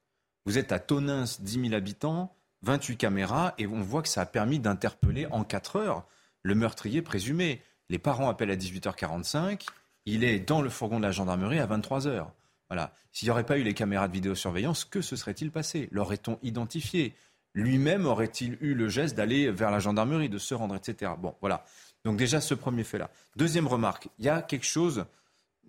[0.45, 4.25] Vous êtes à Tonins, 10 000 habitants, 28 caméras, et on voit que ça a
[4.25, 6.05] permis d'interpeller en 4 heures
[6.43, 7.62] le meurtrier présumé.
[7.89, 9.65] Les parents appellent à 18h45,
[10.05, 12.27] il est dans le fourgon de la gendarmerie à 23h.
[12.69, 12.93] Voilà.
[13.12, 15.88] S'il n'y aurait pas eu les caméras de vidéosurveillance, que se serait-il passé?
[15.91, 17.15] L'aurait-on identifié?
[17.53, 21.13] Lui-même aurait-il eu le geste d'aller vers la gendarmerie, de se rendre, etc.
[21.17, 21.63] Bon, voilà.
[22.03, 23.10] Donc déjà ce premier fait-là.
[23.36, 25.05] Deuxième remarque, il y a quelque chose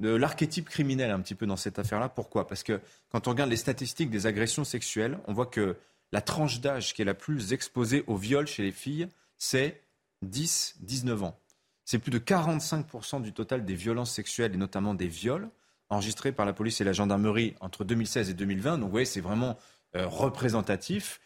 [0.00, 2.08] l'archétype criminel un petit peu dans cette affaire-là.
[2.08, 2.46] Pourquoi?
[2.46, 2.80] Parce que
[3.10, 5.76] quand on regarde les statistiques des agressions sexuelles, on voit que
[6.12, 9.80] la tranche d'âge qui est la plus exposée au viol chez les filles, c'est
[10.24, 11.38] 10-19 ans.
[11.84, 15.48] C'est plus de 45% du total des violences sexuelles et notamment des viols
[15.88, 18.78] enregistrés par la police et la gendarmerie entre 2016 et 2020.
[18.78, 19.56] Donc vous voyez, c'est vraiment
[19.94, 21.20] euh, représentatif.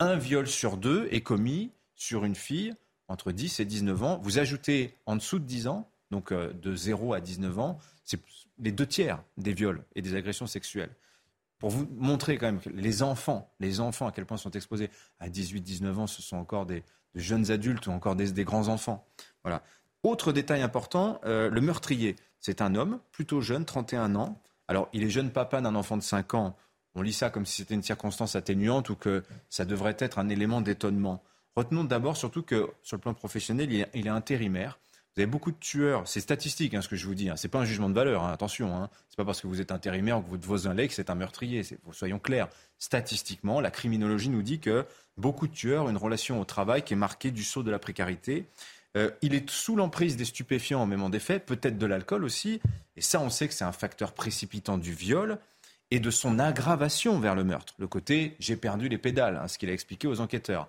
[0.00, 2.74] Un viol sur deux est commis sur une fille
[3.08, 4.20] entre 10 et 19 ans.
[4.22, 7.78] Vous ajoutez en dessous de 10 ans, donc euh, de 0 à 19 ans,
[8.08, 8.20] c'est
[8.58, 10.90] les deux tiers des viols et des agressions sexuelles.
[11.58, 14.88] Pour vous montrer quand même les enfants, les enfants à quel point sont exposés
[15.20, 16.82] à 18-19 ans, ce sont encore des,
[17.14, 19.06] jeunes adultes ou encore des, grands enfants.
[19.42, 19.62] Voilà.
[20.04, 24.40] Autre détail important, euh, le meurtrier, c'est un homme plutôt jeune, 31 ans.
[24.68, 26.56] Alors, il est jeune papa d'un enfant de 5 ans.
[26.94, 30.28] On lit ça comme si c'était une circonstance atténuante ou que ça devrait être un
[30.30, 31.22] élément d'étonnement.
[31.56, 34.78] Retenons d'abord surtout que sur le plan professionnel, il est intérimaire.
[35.18, 37.34] Vous avez beaucoup de tueurs, c'est statistique hein, ce que je vous dis, hein.
[37.34, 38.88] ce n'est pas un jugement de valeur, hein, attention, hein.
[39.08, 41.10] ce n'est pas parce que vous êtes intérimaire ou que votre voisin l'est que c'est
[41.10, 42.46] un meurtrier, soyons clairs.
[42.78, 46.92] Statistiquement, la criminologie nous dit que beaucoup de tueurs ont une relation au travail qui
[46.92, 48.46] est marquée du saut de la précarité.
[48.96, 52.60] Euh, il est sous l'emprise des stupéfiants au moment des faits, peut-être de l'alcool aussi,
[52.94, 55.40] et ça on sait que c'est un facteur précipitant du viol
[55.90, 57.74] et de son aggravation vers le meurtre.
[57.78, 60.68] Le côté j'ai perdu les pédales, ce qu'il a expliqué aux enquêteurs.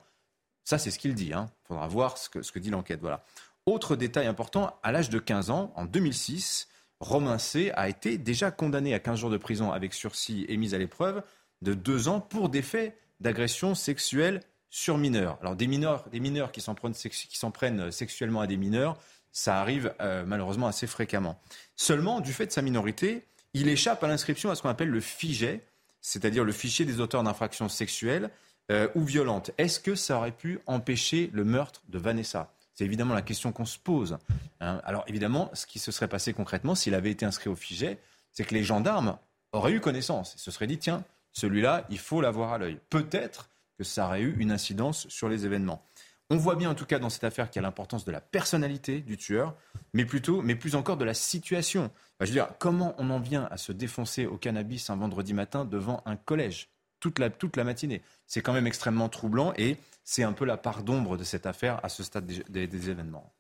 [0.70, 1.32] Ça, c'est ce qu'il dit.
[1.34, 3.00] Il faudra voir ce que, ce que dit l'enquête.
[3.02, 3.24] Voilà.
[3.66, 6.68] Autre détail important, à l'âge de 15 ans, en 2006,
[7.00, 7.72] Romain C.
[7.76, 11.22] a été déjà condamné à 15 jours de prison avec sursis et mise à l'épreuve
[11.62, 15.38] de deux ans pour des faits d'agression sexuelle sur mineurs.
[15.42, 18.98] Alors des mineurs, des mineurs qui s'en prennent, sexuellement à des mineurs,
[19.32, 21.40] ça arrive euh, malheureusement assez fréquemment.
[21.76, 25.02] Seulement, du fait de sa minorité, il échappe à l'inscription à ce qu'on appelle le
[25.02, 25.64] FIGET,
[26.02, 28.30] c'est-à-dire le fichier des auteurs d'infractions sexuelles
[28.72, 29.52] euh, ou violentes.
[29.58, 32.54] Est-ce que ça aurait pu empêcher le meurtre de Vanessa?
[32.80, 34.18] C'est évidemment la question qu'on se pose.
[34.62, 34.80] Hein.
[34.86, 38.00] Alors évidemment, ce qui se serait passé concrètement s'il avait été inscrit au FIGET,
[38.32, 39.18] c'est que les gendarmes
[39.52, 42.80] auraient eu connaissance et se seraient dit, tiens, celui-là, il faut l'avoir à l'œil.
[42.90, 45.86] Peut-être que ça aurait eu une incidence sur les événements.
[46.30, 48.22] On voit bien en tout cas dans cette affaire qu'il y a l'importance de la
[48.22, 49.58] personnalité du tueur,
[49.94, 51.92] mais plutôt, mais plus encore de la situation.
[52.22, 55.66] je veux dire, comment on en vient à se défoncer au cannabis un vendredi matin
[55.66, 56.70] devant un collège?
[57.00, 60.58] Toute la, toute la matinée C'est quand même extrêmement troublant et c'est un peu la
[60.58, 63.32] part d'ombre de cette affaire à ce stade des, événements.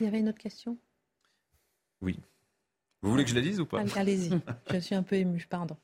[0.00, 0.78] Il y avait une autre question?
[2.00, 2.18] Oui.
[3.02, 3.82] Vous voulez que je la dise ou pas?
[3.96, 4.30] Allez-y,
[4.72, 5.76] je suis un peu ému, pardon.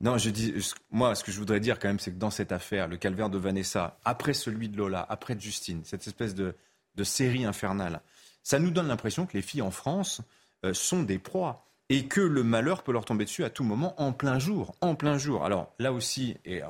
[0.00, 0.52] Non, je dis,
[0.90, 3.30] moi, ce que je voudrais dire quand même, c'est que dans cette affaire, le calvaire
[3.30, 6.54] de Vanessa, après celui de Lola, après de Justine, cette espèce de,
[7.02, 8.02] série infernale,
[8.42, 10.20] ça nous donne l'impression que les filles en France
[10.64, 14.00] euh, sont des proies et que le malheur peut leur tomber dessus à tout moment,
[14.00, 15.44] en plein jour, en plein jour.
[15.44, 16.62] Alors là aussi, et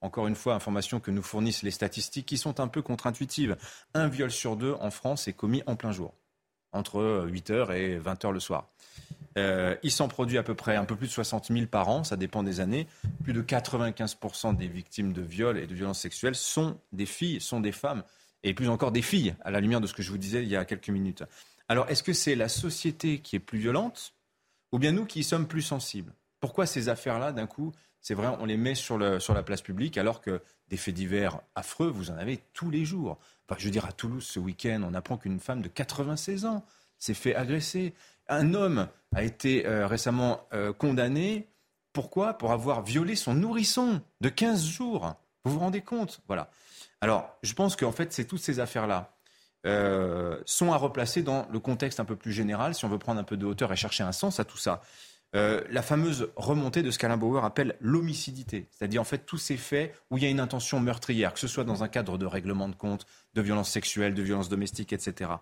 [0.00, 3.56] encore une fois, information que nous fournissent les statistiques qui sont un peu contre-intuitives.
[3.94, 6.14] Un viol sur deux en France est commis en plein jour,
[6.72, 8.68] entre 8h et 20h le soir.
[9.36, 12.04] Euh, il s'en produit à peu près un peu plus de 60 000 par an,
[12.04, 12.86] ça dépend des années.
[13.22, 17.60] Plus de 95% des victimes de viol et de violences sexuelles sont des filles, sont
[17.60, 18.02] des femmes,
[18.42, 20.48] et plus encore des filles, à la lumière de ce que je vous disais il
[20.48, 21.24] y a quelques minutes.
[21.68, 24.14] Alors, est-ce que c'est la société qui est plus violente
[24.72, 28.46] ou bien nous qui sommes plus sensibles Pourquoi ces affaires-là, d'un coup, c'est vrai, on
[28.46, 32.40] les met sur, la place publique alors que des faits divers affreux, vous en avez
[32.52, 33.18] tous les jours.
[33.56, 36.64] je veux dire, à Toulouse, ce week-end, on apprend qu'une femme de 96 ans
[36.98, 37.94] s'est fait agresser.
[38.28, 41.48] Un homme a été euh, récemment euh, condamné.
[41.92, 42.34] Pourquoi?
[42.34, 45.14] Pour avoir violé son nourrisson de 15 jours.
[45.44, 46.20] Vous vous rendez compte?
[46.28, 46.50] Voilà.
[47.00, 49.17] Alors, je pense qu'en fait, c'est toutes ces affaires-là
[49.66, 53.20] euh, sont à replacer dans le contexte un peu plus général, si on veut prendre
[53.20, 54.82] un peu de hauteur et chercher un sens à tout ça.
[55.36, 59.58] Euh, la fameuse remontée de ce qu'Alain Bauer appelle l'homicidité, c'est-à-dire en fait tous ces
[59.58, 62.24] faits où il y a une intention meurtrière, que ce soit dans un cadre de
[62.24, 65.32] règlement de compte, de violence sexuelle, de violence domestique, etc.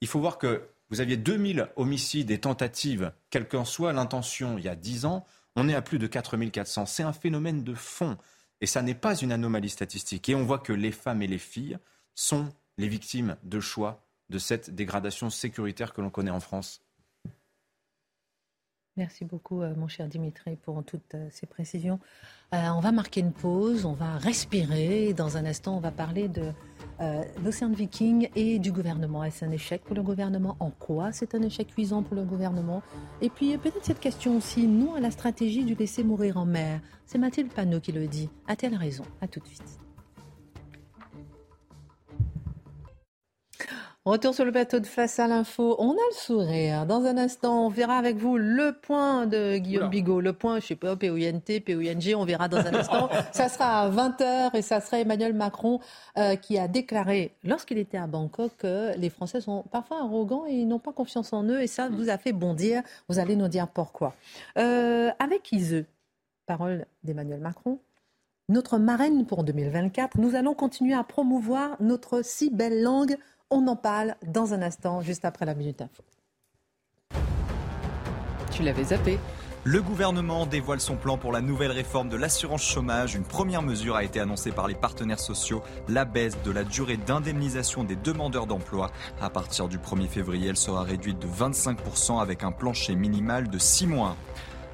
[0.00, 4.64] Il faut voir que vous aviez 2000 homicides et tentatives, quelle qu'en soit l'intention, il
[4.64, 6.86] y a 10 ans, on est à plus de 4400.
[6.86, 8.16] C'est un phénomène de fond
[8.60, 10.28] et ça n'est pas une anomalie statistique.
[10.28, 11.78] Et on voit que les femmes et les filles
[12.14, 16.82] sont les victimes de choix de cette dégradation sécuritaire que l'on connaît en France.
[18.98, 22.00] Merci beaucoup, euh, mon cher Dimitri, pour toutes euh, ces précisions.
[22.52, 25.14] Euh, on va marquer une pause, on va respirer.
[25.14, 26.52] Dans un instant, on va parler de
[27.44, 29.22] l'Océan Viking et du gouvernement.
[29.22, 30.56] Est-ce un échec pour le gouvernement?
[30.58, 32.82] En quoi c'est un échec cuisant pour le gouvernement?
[33.20, 36.80] Et puis peut-être cette question aussi, nous, à la stratégie du laisser mourir en mer.
[37.06, 38.28] C'est Mathilde Panot qui le dit.
[38.48, 39.04] A-t-elle raison?
[39.20, 39.78] À tout de suite.
[44.08, 45.76] Retour sur le plateau de Face à l'info.
[45.78, 46.86] On a le sourire.
[46.86, 50.22] Dans un instant, on verra avec vous le point de Guillaume Bigot.
[50.22, 53.10] Le point, je sais pas, P-O-I-N-T, P-O-I-N-G, on verra dans un instant.
[53.32, 55.80] ça sera à 20h et ça sera Emmanuel Macron
[56.16, 60.54] euh, qui a déclaré, lorsqu'il était à Bangkok, que les Français sont parfois arrogants et
[60.54, 61.60] ils n'ont pas confiance en eux.
[61.60, 62.82] Et ça vous a fait bondir.
[63.10, 64.14] Vous allez nous dire pourquoi.
[64.56, 65.84] Euh, avec Iseux,
[66.46, 67.78] parole d'Emmanuel Macron,
[68.48, 73.18] notre marraine pour 2024, nous allons continuer à promouvoir notre si belle langue
[73.50, 76.02] on en parle dans un instant, juste après la Minute Info.
[78.50, 79.18] Tu l'avais zappé.
[79.64, 83.16] Le gouvernement dévoile son plan pour la nouvelle réforme de l'assurance chômage.
[83.16, 86.96] Une première mesure a été annoncée par les partenaires sociaux, la baisse de la durée
[86.96, 88.90] d'indemnisation des demandeurs d'emploi.
[89.20, 93.58] À partir du 1er février, elle sera réduite de 25% avec un plancher minimal de
[93.58, 94.16] 6 mois.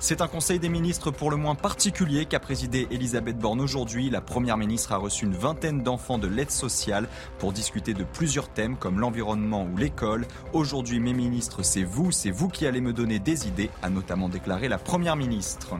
[0.06, 4.10] C'est un conseil des ministres pour le moins particulier qu'a présidé Elisabeth Borne aujourd'hui.
[4.10, 8.50] La première ministre a reçu une vingtaine d'enfants de l'aide sociale pour discuter de plusieurs
[8.50, 10.26] thèmes comme l'environnement ou l'école.
[10.52, 14.28] Aujourd'hui, mes ministres, c'est vous, c'est vous qui allez me donner des idées, a notamment
[14.28, 15.76] déclaré la première ministre.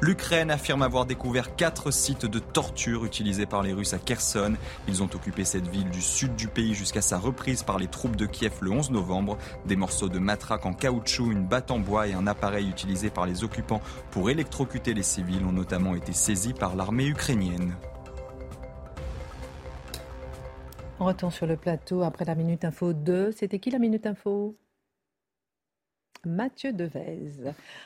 [0.00, 4.54] L'Ukraine affirme avoir découvert quatre sites de torture utilisés par les Russes à Kherson.
[4.86, 8.14] Ils ont occupé cette ville du sud du pays jusqu'à sa reprise par les troupes
[8.14, 9.38] de Kiev le 11 novembre.
[9.66, 13.26] Des morceaux de matraque en caoutchouc, une batte en bois et un appareil utilisé par
[13.26, 13.82] les occupants
[14.12, 17.74] pour électrocuter les civils ont notamment été saisis par l'armée ukrainienne.
[21.00, 23.32] On retourne sur le plateau après la Minute Info 2.
[23.32, 24.56] C'était qui la Minute Info?
[26.24, 27.32] Mathieu Devez.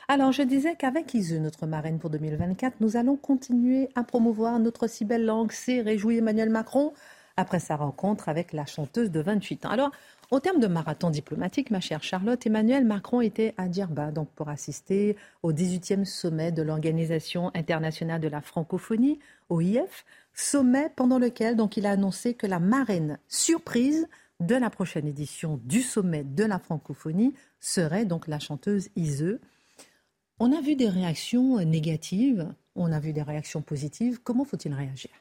[0.07, 4.87] Alors, je disais qu'avec Isu, notre marraine pour 2024, nous allons continuer à promouvoir notre
[4.87, 5.51] si belle langue.
[5.51, 6.93] C'est réjoui Emmanuel Macron
[7.37, 9.69] après sa rencontre avec la chanteuse de 28 ans.
[9.69, 9.91] Alors,
[10.31, 14.49] au terme de marathon diplomatique, ma chère Charlotte, Emmanuel Macron était à Djerba donc pour
[14.49, 19.19] assister au 18e sommet de l'Organisation internationale de la francophonie,
[19.49, 24.07] OIF, sommet pendant lequel donc il a annoncé que la marraine surprise
[24.39, 29.39] de la prochaine édition du sommet de la francophonie serait donc la chanteuse Iseu.
[30.39, 34.19] On a vu des réactions négatives, on a vu des réactions positives.
[34.23, 35.11] Comment faut-il réagir?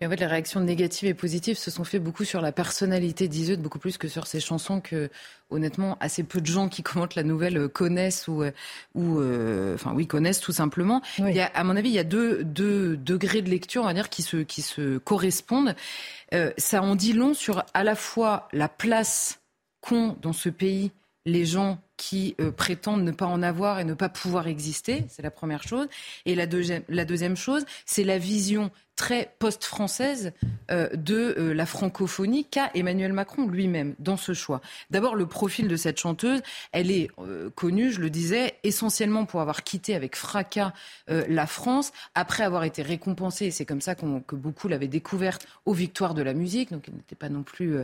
[0.00, 3.28] Mais en fait, les réactions négatives et positives se sont fait beaucoup sur la personnalité
[3.28, 5.10] d'Iseut, beaucoup plus que sur ses chansons que,
[5.50, 8.44] honnêtement, assez peu de gens qui commentent la nouvelle connaissent ou,
[8.94, 11.02] ou euh, enfin oui, connaissent tout simplement.
[11.18, 13.86] Il y a, à mon avis, il y a deux, deux, degrés de lecture, on
[13.86, 15.74] va dire, qui se, qui se correspondent.
[16.34, 19.40] Euh, ça en dit long sur à la fois la place
[19.80, 20.90] qu'ont dans ce pays
[21.26, 25.22] les gens qui euh, prétendent ne pas en avoir et ne pas pouvoir exister, c'est
[25.22, 25.88] la première chose.
[26.24, 30.32] Et la deuxième, la deuxième chose, c'est la vision très post-française
[30.70, 34.60] euh, de euh, la francophonie qu'a Emmanuel Macron lui-même dans ce choix.
[34.90, 36.40] D'abord, le profil de cette chanteuse,
[36.72, 40.72] elle est euh, connue, je le disais, essentiellement pour avoir quitté avec fracas
[41.08, 45.74] la France, après avoir été récompensée, et c'est comme ça que beaucoup l'avaient découverte aux
[45.74, 47.78] victoires de la musique, donc elle n'était pas non plus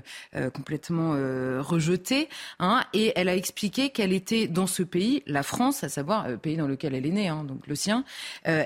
[0.55, 1.13] complètement
[1.61, 2.29] rejetée.
[2.59, 6.39] Hein, et elle a expliqué qu'elle était dans ce pays, la France, à savoir le
[6.39, 8.05] pays dans lequel elle est née, hein, donc le sien,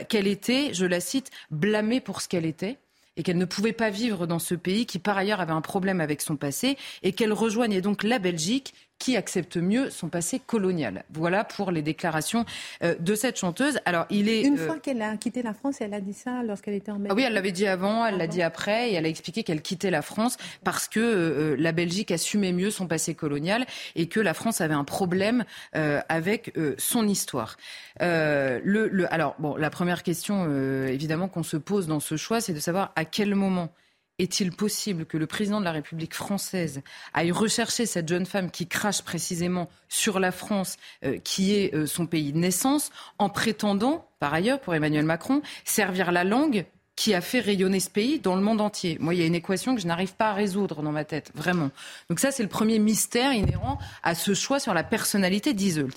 [0.08, 2.76] qu'elle était, je la cite, blâmée pour ce qu'elle qu'elle était
[3.16, 6.02] et qu'elle ne pouvait pas vivre dans ce pays qui par ailleurs avait un problème
[6.02, 11.04] avec son passé et qu'elle rejoignait donc la Belgique qui accepte mieux son passé colonial.
[11.12, 12.44] Voilà pour les déclarations
[12.82, 13.78] euh, de cette chanteuse.
[13.84, 16.74] Alors, il est une fois qu'elle a quitté la France, elle a dit ça lorsqu'elle
[16.74, 17.12] était en Belgique.
[17.12, 19.62] Ah oui, elle l'avait dit avant, elle l'a dit après, et elle a expliqué qu'elle
[19.62, 24.34] quittait la France parce que la Belgique assumait mieux son passé colonial et que la
[24.34, 27.56] France avait un problème avec son histoire.
[28.00, 32.52] le, le, alors, bon, la première question, évidemment, qu'on se pose dans ce choix, c'est
[32.52, 33.72] de savoir à quel moment
[34.18, 38.66] est-il possible que le président de la République française aille rechercher cette jeune femme qui
[38.66, 44.08] crache précisément sur la France, euh, qui est euh, son pays de naissance, en prétendant,
[44.18, 48.34] par ailleurs, pour Emmanuel Macron, servir la langue qui a fait rayonner ce pays dans
[48.34, 48.96] le monde entier.
[49.00, 51.30] Moi, il y a une équation que je n'arrive pas à résoudre dans ma tête,
[51.34, 51.70] vraiment.
[52.08, 55.90] Donc ça, c'est le premier mystère inhérent à ce choix sur la personnalité d'Iseult.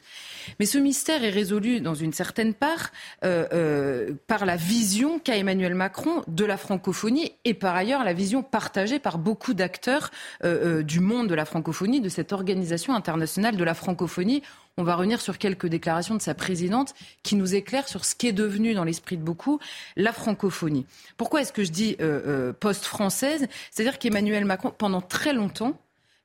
[0.59, 2.91] Mais ce mystère est résolu dans une certaine part
[3.23, 8.13] euh, euh, par la vision qu'a Emmanuel Macron de la francophonie et par ailleurs la
[8.13, 10.11] vision partagée par beaucoup d'acteurs
[10.43, 14.43] euh, du monde de la francophonie, de cette organisation internationale de la francophonie.
[14.77, 18.27] On va revenir sur quelques déclarations de sa présidente qui nous éclairent sur ce qui
[18.27, 19.59] est devenu dans l'esprit de beaucoup
[19.97, 20.85] la francophonie.
[21.17, 21.97] Pourquoi est-ce que je dis
[22.59, 23.47] post-française?
[23.71, 25.77] C'est-à-dire qu'Emmanuel Macron, pendant très longtemps,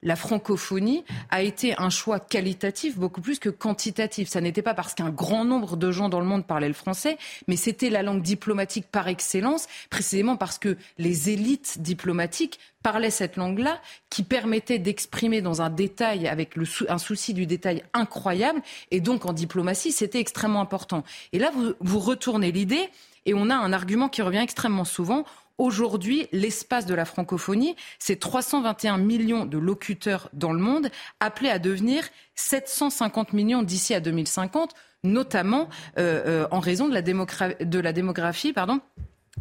[0.05, 4.29] la francophonie a été un choix qualitatif beaucoup plus que quantitatif.
[4.29, 7.19] Ça n'était pas parce qu'un grand nombre de gens dans le monde parlaient le français,
[7.49, 13.37] mais c'était la langue diplomatique par excellence, précisément parce que les élites diplomatiques parlaient cette
[13.37, 16.57] langue-là, qui permettait d'exprimer dans un détail, avec
[16.89, 21.03] un souci du détail incroyable, et donc en diplomatie, c'était extrêmement important.
[21.33, 22.91] Et là, vous, vous retournez l'idée,
[23.25, 25.25] et on a un argument qui revient extrêmement souvent.
[25.57, 30.89] Aujourd'hui, l'espace de la francophonie, c'est 321 millions de locuteurs dans le monde,
[31.21, 32.03] appelés à devenir
[32.35, 38.53] 750 millions d'ici à 2050, notamment euh, euh, en raison de la, démographie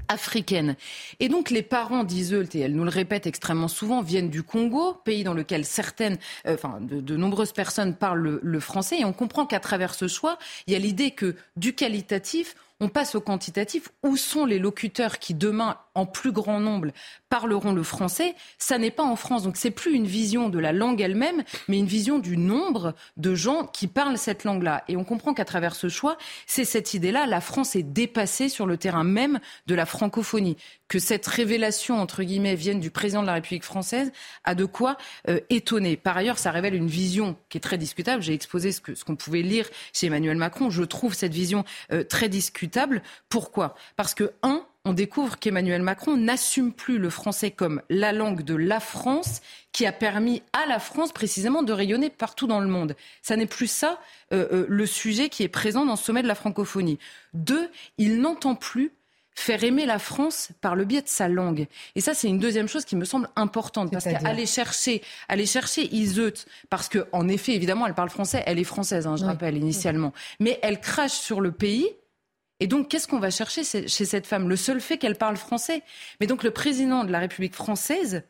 [0.08, 0.76] africaine.
[1.20, 4.94] Et donc les parents d'Iseult, et elle nous le répète extrêmement souvent, viennent du Congo,
[4.94, 9.48] pays dans lequel certaines, euh, enfin de, nombreuses personnes parlent le français, et on comprend
[9.48, 13.90] qu'à travers ce choix, il y a l'idée que du qualitatif, on passe au quantitatif.
[14.04, 16.90] Où sont les locuteurs qui demain, en plus grand nombre,
[17.30, 19.44] parleront le français Ça n'est pas en France.
[19.44, 23.36] Donc c'est plus une vision de la langue elle-même, mais une vision du nombre de
[23.36, 24.84] gens qui parlent cette langue-là.
[24.88, 27.26] Et on comprend qu'à travers ce choix, c'est cette idée-là.
[27.26, 30.58] La France est dépassée sur le terrain même de la francophonie.
[30.88, 34.12] Que cette révélation, entre guillemets, vienne du président de la République française
[34.44, 35.98] a de quoi euh, étonner.
[35.98, 38.22] Par ailleurs, ça révèle une vision qui est très discutable.
[38.22, 40.70] J'ai exposé ce qu'on ce pouvait lire chez Emmanuel Macron.
[40.70, 43.76] Je trouve cette vision euh, très discutable pourquoi?
[43.96, 48.56] Parce que, un, on découvre qu'Emmanuel Macron n'assume plus le français comme la langue de
[48.56, 49.42] la France
[49.72, 52.96] qui a permis à la France précisément de rayonner partout dans le monde.
[53.22, 54.00] Ça n'est plus ça
[54.34, 57.00] euh, euh, le sujet qui est présent dans ce sommet de la francophonie.
[57.34, 58.92] Deux, il n'entend plus
[59.36, 61.68] faire aimer la France par le biais de sa langue.
[61.96, 63.90] Et ça, c'est une deuxième chose qui me semble importante.
[63.90, 66.34] Parce qu'aller chercher, aller chercher Iseut,
[66.70, 70.14] parce qu'en effet, évidemment, elle parle français, elle est française, hein, je rappelle, initialement.
[70.40, 71.88] Mais elle crache sur le pays
[72.64, 74.48] et donc, qu'est-ce qu'on va chercher chez cette femme?
[74.48, 75.84] Le seul fait qu'elle parle français.
[76.22, 78.24] Mais donc, le président de la République française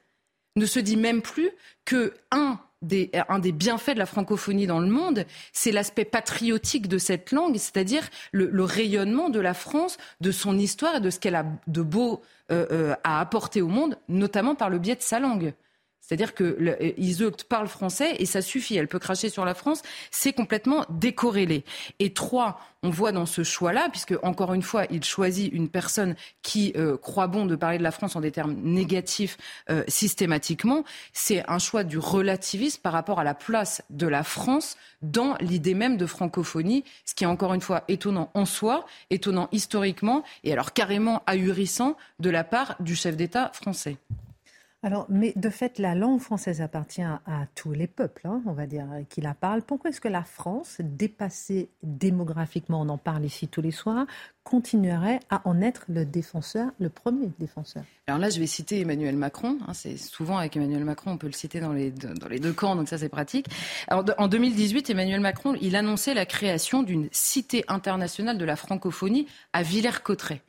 [0.55, 1.51] ne se dit même plus
[1.85, 3.11] que un des,
[3.51, 8.63] bienfaits de la francophonie dans le monde, c'est l'aspect patriotique de cette langue, c'est-à-dire le,
[8.63, 12.65] rayonnement de la France, de son histoire et de ce qu'elle a de beau euh,
[12.71, 15.53] euh, à apporter au monde, notamment par le biais de sa langue.
[16.03, 18.75] C'est-à-dire que euh, parle français et ça suffit.
[18.75, 19.81] Elle peut cracher sur la France.
[20.11, 21.63] C'est complètement décorrélé.
[21.99, 26.15] Et trois, on voit dans ce choix-là, puisque encore une fois, il choisit une personne
[26.41, 29.37] qui euh, croit bon de parler de la France en des termes négatifs
[29.69, 30.83] euh, systématiquement.
[31.13, 35.73] C'est un choix du relativisme par rapport à la place de la France dans l'idée
[35.73, 40.51] même de francophonie, ce qui est encore une fois étonnant en soi, étonnant historiquement et
[40.51, 43.97] alors carrément ahurissant de la part du chef d'État français.
[44.85, 48.67] Alors, mais de fait, la langue française appartient à tous les peuples, hein, on va
[48.67, 49.61] dire, qui la parlent.
[49.61, 54.05] Pourquoi est-ce que la France, dépassée démographiquement, on en parle ici tous les soirs,
[54.43, 57.83] continuerait à en être le défenseur, le premier défenseur?
[58.07, 59.57] Alors là, je vais citer Emmanuel Macron.
[59.65, 62.75] Hein, c'est souvent avec Emmanuel Macron, on peut le citer dans les deux, dans camps,
[62.75, 63.47] donc ça c'est pratique.
[63.89, 69.63] En 2018, Emmanuel Macron, il annonçait la création d'une cité internationale de la francophonie à
[69.63, 70.41] Villers-Cotterêts.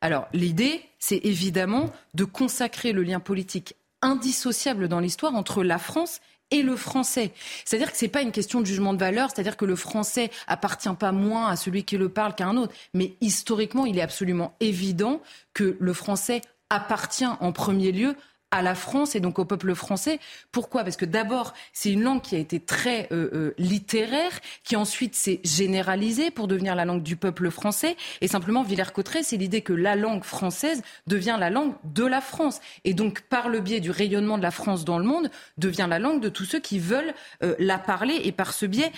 [0.00, 6.20] Alors l'idée, c'est évidemment de consacrer le lien politique indissociable dans l'histoire entre la France
[6.50, 7.32] et le français.
[7.64, 10.30] C'est-à-dire que ce n'est pas une question de jugement de valeur, c'est-à-dire que le français
[10.46, 12.72] appartient pas moins à celui qui le parle qu'à un autre.
[12.94, 15.20] Mais historiquement, il est absolument évident
[15.52, 16.40] que le français
[16.70, 18.14] appartient en premier lieu
[18.50, 20.20] à la France et donc au peuple français.
[20.52, 20.84] Pourquoi?
[20.84, 25.14] Parce que d'abord, c'est une langue qui a été très euh, euh, littéraire, qui ensuite
[25.14, 27.96] s'est généralisée pour devenir la langue du peuple français.
[28.20, 32.60] Et simplement, Villers-Cotterêts, c'est l'idée que la langue française devient la langue de la France.
[32.84, 35.98] Et donc, par le biais du rayonnement de la France dans le monde, devient la
[35.98, 38.92] langue de tous ceux qui veulent euh, la parler et par ce biais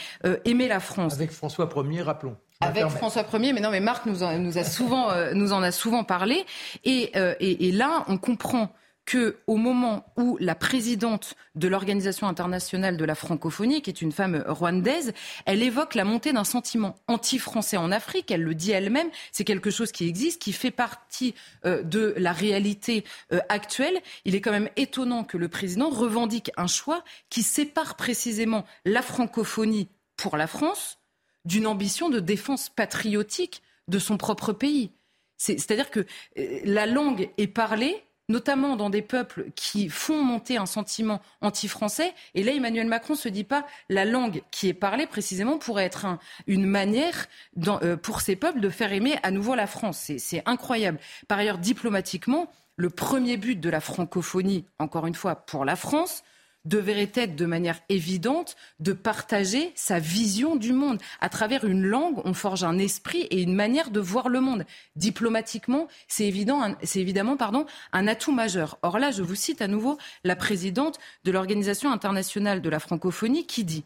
[0.45, 1.15] aimer la France.
[1.15, 2.37] Avec François Ier, rappelons.
[2.61, 5.73] Avec François Ier, mais non, mais Marc nous en, nous a souvent, nous en a
[5.73, 6.45] souvent parlé.
[6.85, 8.73] Et, et, et là, on comprend
[9.11, 14.13] que au moment où la présidente de l'Organisation internationale de la francophonie, qui est une
[14.13, 15.13] femme rwandaise,
[15.47, 18.31] elle évoque la montée d'un sentiment anti-français en Afrique.
[18.31, 19.09] Elle le dit elle-même.
[19.33, 21.35] C'est quelque chose qui existe, qui fait partie
[21.65, 23.03] euh, de la réalité
[23.33, 24.01] euh, actuelle.
[24.25, 29.03] Il est quand même étonnant que le président revendique un choix qui sépare précisément la
[29.03, 31.01] francophonie pour la France
[31.45, 34.93] d'une ambition de défense patriotique de son propre pays.
[35.37, 36.07] C'est-à-dire que
[36.39, 42.15] euh, la langue est parlée, notamment dans des peuples qui font monter un sentiment anti-français.
[42.35, 46.07] Et là, Emmanuel Macron se dit pas la langue qui est parlée précisément pourrait être
[46.47, 47.27] une manière
[47.67, 50.13] euh, pour ces peuples de faire aimer à nouveau la France.
[50.17, 50.99] C'est incroyable.
[51.29, 56.23] Par ailleurs, diplomatiquement, le premier but de la francophonie, encore une fois, pour la France,
[56.65, 61.01] devrait être de manière évidente de partager sa vision du monde.
[61.21, 64.67] À travers une langue, on forge un esprit et une manière de voir le monde.
[64.97, 68.79] Diplomatiquement, c'est évidemment pardon, un atout majeur.
[68.83, 73.47] Or là, je vous cite à nouveau la présidente de l'Organisation internationale de la francophonie
[73.47, 73.85] qui dit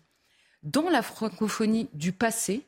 [0.62, 2.66] dans la francophonie du passé,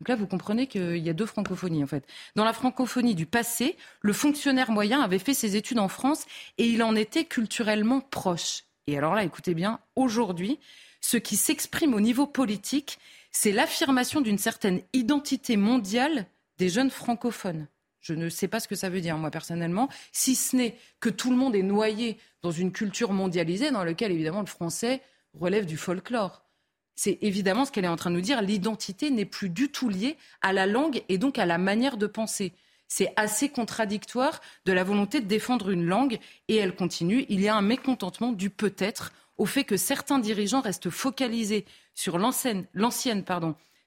[0.00, 2.04] donc là, vous comprenez qu'il y a deux francophonies, en fait.
[2.34, 6.26] Dans la francophonie du passé, le fonctionnaire moyen avait fait ses études en France
[6.58, 8.64] et il en était culturellement proche.
[8.86, 10.58] Et alors là, écoutez bien, aujourd'hui,
[11.00, 12.98] ce qui s'exprime au niveau politique,
[13.30, 16.26] c'est l'affirmation d'une certaine identité mondiale
[16.58, 17.66] des jeunes francophones.
[18.00, 21.08] Je ne sais pas ce que ça veut dire, moi, personnellement, si ce n'est que
[21.08, 25.00] tout le monde est noyé dans une culture mondialisée dans laquelle, évidemment, le français
[25.34, 26.44] relève du folklore.
[26.96, 28.42] C'est évidemment ce qu'elle est en train de nous dire.
[28.42, 32.06] L'identité n'est plus du tout liée à la langue et donc à la manière de
[32.06, 32.52] penser
[32.94, 36.18] c'est assez contradictoire de la volonté de défendre une langue.
[36.48, 40.60] Et elle continue, il y a un mécontentement du peut-être au fait que certains dirigeants
[40.60, 41.64] restent focalisés
[41.94, 42.66] sur l'ancienne,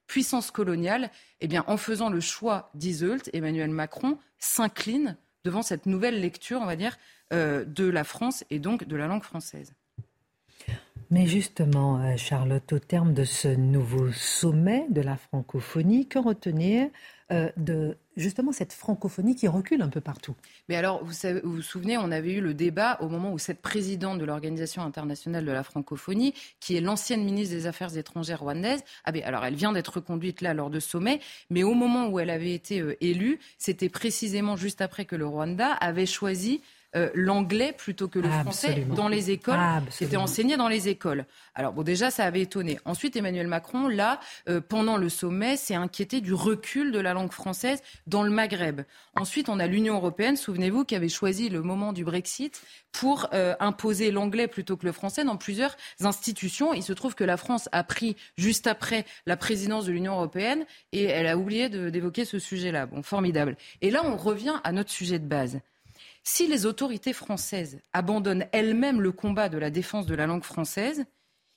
[0.08, 1.12] puissance coloniale.
[1.40, 6.66] Eh bien, en faisant le choix d'Iseult, Emmanuel Macron s'incline devant cette nouvelle lecture, on
[6.66, 6.98] va dire,
[7.32, 9.76] euh, de la France et donc de la langue française.
[11.12, 16.90] Mais justement, euh, Charlotte, au terme de ce nouveau sommet de la francophonie, que retenir
[17.32, 20.36] euh, de justement cette francophonie qui recule un peu partout.
[20.70, 21.14] Mais alors, vous,
[21.44, 25.46] vous, souvenez, on avait eu le débat au moment où cette présidente de l'Organisation internationale
[25.46, 29.56] de la francophonie, qui est l'ancienne ministre des Affaires étrangères rwandaise, ah ben, alors elle
[29.56, 32.96] vient d'être reconduite là lors de sommet, mais au moment où elle avait été euh,
[33.02, 36.62] élue, c'était précisément juste après que le Rwanda avait choisi
[36.96, 39.60] euh, l'anglais plutôt que le français dans les écoles.
[39.90, 41.26] C'était enseigné dans les écoles.
[41.54, 42.80] Alors bon, déjà, ça avait étonné.
[42.86, 44.20] Ensuite, Emmanuel Macron, là,
[44.50, 48.82] euh, pendant le sommet, s'est inquiété du recul de la langue française dans le Maghreb.
[49.16, 53.56] Ensuite, on a l'Union européenne, souvenez-vous, qui avait choisi le moment du Brexit pour euh,
[53.60, 56.74] imposer l'anglais plutôt que le français dans plusieurs institutions.
[56.74, 60.66] Il se trouve que la France a pris juste après la présidence de l'Union européenne
[60.92, 62.86] et elle a oublié d'évoquer ce sujet-là.
[62.86, 63.58] Bon, formidable.
[63.82, 65.60] Et là, on revient à notre sujet de base.
[66.28, 71.06] Si les autorités françaises abandonnent elles-mêmes le combat de la défense de la langue française,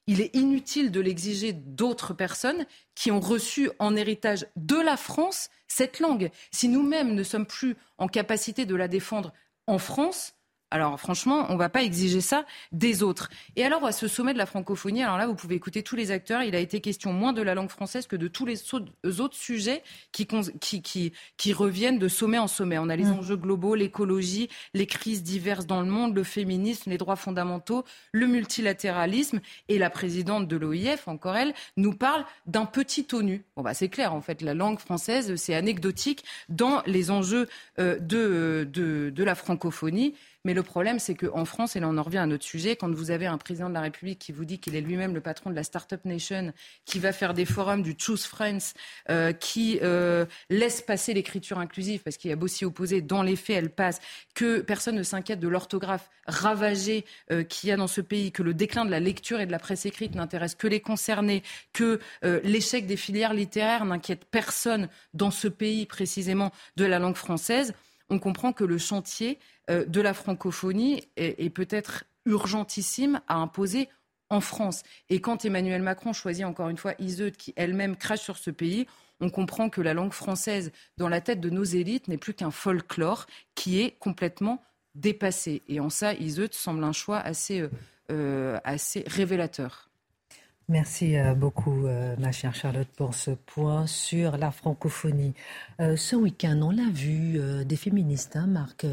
[0.07, 5.49] il est inutile de l'exiger d'autres personnes qui ont reçu en héritage de la France
[5.67, 6.31] cette langue.
[6.51, 9.33] Si nous-mêmes ne sommes plus en capacité de la défendre
[9.67, 10.35] en France,
[10.71, 13.31] alors franchement, on ne va pas exiger ça des autres.
[13.57, 16.11] Et alors à ce sommet de la francophonie, alors là, vous pouvez écouter tous les
[16.11, 16.43] acteurs.
[16.43, 18.63] Il a été question moins de la langue française que de tous les
[19.21, 20.27] autres sujets qui,
[20.61, 22.79] qui, qui, reviennent de sommet en sommet.
[22.79, 23.19] On a les mm.
[23.19, 28.27] enjeux globaux, l'écologie, les crises diverses dans le monde, le féminisme, les droits fondamentaux, le
[28.27, 29.41] multilatéralisme.
[29.69, 33.43] Et la présidente de l'OIF, encore elle, nous parle d'un petit ONU.
[33.57, 37.49] Bon, bah, c'est clair, en fait, la langue française, c'est anecdotique dans les enjeux
[37.79, 40.15] euh, de, de, de la francophonie.
[40.45, 42.93] Mais le problème, c'est qu'en France, et là on en revient à notre sujet, quand
[42.95, 45.51] vous avez un président de la République qui vous dit qu'il est lui-même le patron
[45.51, 46.53] de la Startup Nation,
[46.85, 48.75] qui va faire des forums du Choose France,
[49.11, 53.23] euh, qui euh, laisse passer l'écriture inclusive, parce qu'il y a beau s'y opposer, dans
[53.23, 54.01] les faits, elle passe,
[54.35, 58.45] que personne ne s'inquiète de l'orthographe ravagée euh, qu'il y a dans ce pays, que
[58.45, 61.99] le déclin de la lecture et de la presse écrite n'intéresse que les concernés, que
[62.45, 67.75] l'échec des filières littéraires n'inquiète personne dans ce pays précisément de la langue française,
[68.11, 69.39] on comprend que le chantier
[69.69, 73.89] de la francophonie est, peut-être urgentissime à imposer
[74.31, 74.83] en France.
[75.09, 78.87] Et quand Emmanuel Macron choisit encore une fois Iseut, qui elle-même crache sur ce pays,
[79.21, 82.51] on comprend que la langue française, dans la tête de nos élites, n'est plus qu'un
[82.51, 84.63] folklore qui est complètement
[84.95, 85.63] dépassé.
[85.69, 87.69] Et en ça, Iseut semble un choix assez,
[88.65, 89.88] assez révélateur.
[90.71, 95.33] Merci euh, beaucoup, euh, ma chère Charlotte, pour ce point sur la francophonie.
[95.81, 98.85] Euh, ce week-end, on l'a vu, des féministes, hein, Marc,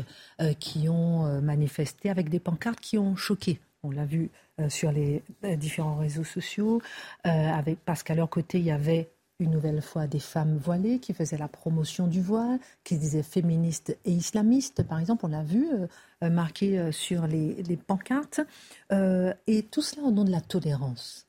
[0.60, 3.60] qui ont manifesté avec des pancartes qui ont choqué.
[3.84, 4.30] On l'a vu
[4.70, 5.22] sur les
[5.58, 6.82] différents réseaux sociaux,
[7.24, 9.10] avec, parce qu'à leur côté, il y avait
[9.40, 13.98] une nouvelle fois des femmes voilées qui faisaient la promotion du voile, qui disaient féministes
[14.06, 15.68] et islamistes, par exemple, on l'a vu
[16.22, 18.42] marqué sur les, les pancartes,
[18.92, 21.25] et tout cela au nom de la tolérance.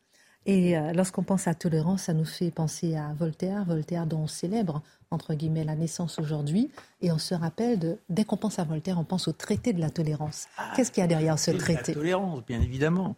[0.46, 4.26] Et euh, lorsqu'on pense à tolérance, ça nous fait penser à Voltaire, Voltaire dont on
[4.28, 4.80] célèbre,
[5.10, 6.70] entre guillemets, la naissance aujourd'hui.
[7.02, 9.80] Et on se rappelle, de, dès qu'on pense à Voltaire, on pense au traité de
[9.80, 10.46] la tolérance.
[10.56, 13.16] Ah, Qu'est-ce qu'il y a derrière ce traité La tolérance, bien évidemment.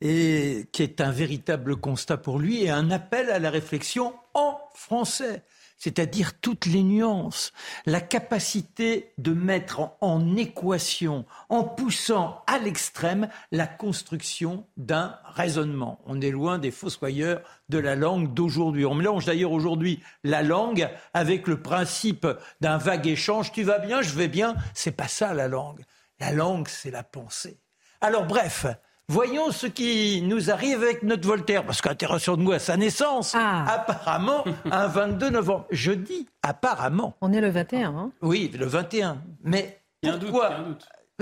[0.00, 4.58] Et qui est un véritable constat pour lui et un appel à la réflexion en
[4.74, 5.44] français
[5.84, 7.52] c'est-à-dire toutes les nuances,
[7.84, 16.00] la capacité de mettre en, équation, en poussant à l'extrême la construction d'un raisonnement.
[16.06, 18.86] On est loin des fossoyeurs de la langue d'aujourd'hui.
[18.86, 22.26] On mélange d'ailleurs aujourd'hui la langue avec le principe
[22.62, 23.52] d'un vague échange.
[23.52, 24.56] Tu vas bien, je vais bien.
[24.72, 25.84] C'est pas ça la langue.
[26.18, 27.58] La langue, c'est la pensée.
[28.00, 28.64] Alors bref,
[29.08, 33.34] Voyons ce qui nous arrive avec notre Voltaire, parce qu'intéressons-nous à sa naissance.
[33.34, 33.66] Ah.
[33.68, 35.66] Apparemment, un 22 novembre.
[35.70, 37.14] Je dis apparemment.
[37.20, 39.22] On est le 21, hein Oui, le 21.
[39.42, 40.56] Mais il y a pourquoi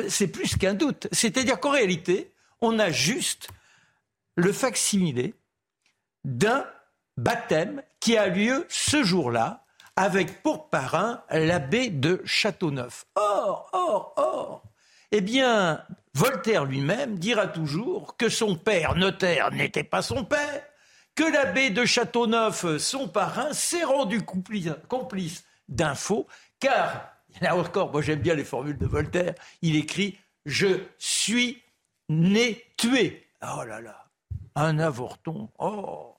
[0.09, 1.09] C'est plus qu'un doute.
[1.11, 3.49] C'est-à-dire qu'en réalité, on a juste
[4.37, 5.35] le facsimilé
[6.25, 6.65] d'un
[7.17, 9.65] baptême qui a lieu ce jour-là,
[9.97, 13.07] avec pour parrain l'abbé de Châteauneuf.
[13.17, 14.63] Or, or, or,
[15.11, 15.85] eh bien,
[16.15, 20.63] Voltaire lui-même dira toujours que son père notaire n'était pas son père,
[21.15, 26.27] que l'abbé de Châteauneuf, son parrain, s'est rendu complice d'infos,
[26.61, 27.09] car,
[27.41, 31.63] là encore, moi j'aime bien les formules de Voltaire, il écrit Je suis
[32.09, 33.27] né tué.
[33.43, 34.07] Oh là là,
[34.55, 35.49] un avorton.
[35.59, 36.17] Oh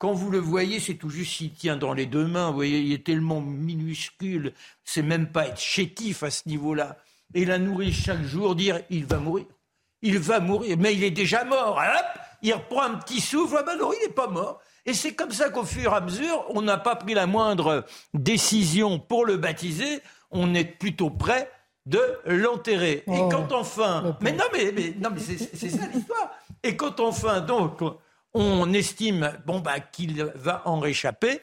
[0.00, 2.48] quand vous le voyez, c'est tout juste s'il tient dans les deux mains.
[2.48, 4.54] Vous voyez, il est tellement minuscule.
[4.82, 6.96] C'est même pas être chétif à ce niveau-là
[7.34, 9.46] et la nourrit chaque jour, dire il va mourir.
[10.02, 11.76] Il va mourir, mais il est déjà mort.
[11.76, 14.60] Hop, il reprend un petit souffle, ah ben non, il n'est pas mort.
[14.86, 17.84] Et c'est comme ça qu'au fur et à mesure, on n'a pas pris la moindre
[18.14, 20.00] décision pour le baptiser,
[20.30, 21.50] on est plutôt prêt
[21.86, 23.04] de l'enterrer.
[23.06, 26.30] et oh, quand enfin, mais non, mais, non, mais c'est ça l'histoire.
[26.62, 27.80] Et quand enfin, donc,
[28.32, 31.40] on estime bon bah qu'il va en réchapper,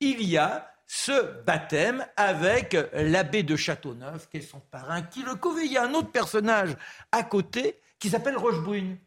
[0.00, 5.36] il y a ce baptême avec l'abbé de Châteauneuf, qui est son parrain, qui le
[5.36, 5.60] couvre.
[5.60, 6.76] Il y a un autre personnage
[7.10, 8.98] à côté qui s'appelle Rochebrune.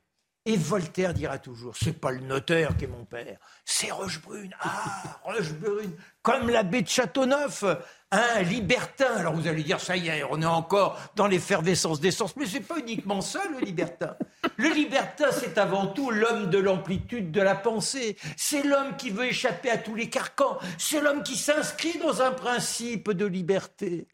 [0.48, 4.54] Et Voltaire dira toujours, c'est pas le notaire qui est mon père, c'est Rochebrune.
[4.62, 5.91] Ah, Rochebrune,
[6.22, 7.64] comme l'abbé de Châteauneuf,
[8.12, 9.12] un libertin.
[9.16, 12.36] Alors vous allez dire, ça y est, on est encore dans l'effervescence des sens.
[12.36, 14.16] Mais c'est pas uniquement ça, le libertin.
[14.58, 18.16] Le libertin, c'est avant tout l'homme de l'amplitude de la pensée.
[18.38, 20.60] C'est l'homme qui veut échapper à tous les carcans.
[20.78, 24.08] C'est l'homme qui s'inscrit dans un principe de liberté.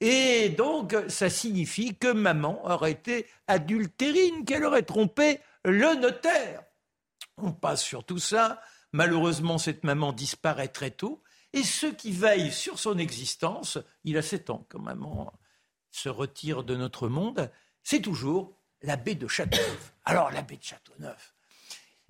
[0.00, 6.62] Et donc, ça signifie que maman aurait été adultérine, qu'elle aurait trompé le notaire.
[7.36, 8.62] On passe sur tout ça.
[8.92, 11.22] Malheureusement, cette maman disparaît très tôt.
[11.52, 15.32] Et ceux qui veillent sur son existence, il a sept ans quand maman
[15.90, 17.50] se retire de notre monde,
[17.82, 19.94] c'est toujours l'abbé de Châteauneuf.
[20.04, 21.34] Alors l'abbé de Châteauneuf,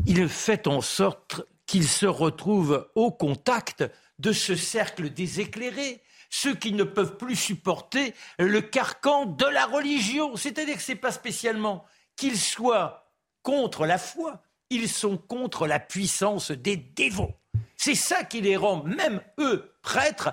[0.05, 3.85] il fait en sorte qu'il se retrouve au contact
[4.19, 9.67] de ce cercle des éclairés, ceux qui ne peuvent plus supporter le carcan de la
[9.67, 10.37] religion.
[10.37, 11.87] C'est-à-dire que ce n'est pas spécialement
[12.17, 13.06] qu'ils soient
[13.47, 17.33] contre la foi, ils sont contre la puissance des dévots.
[17.77, 20.33] C'est ça qui les rend, même eux, prêtres,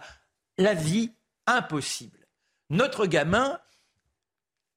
[0.57, 1.13] la vie
[1.45, 2.27] impossible.
[2.71, 3.59] Notre gamin,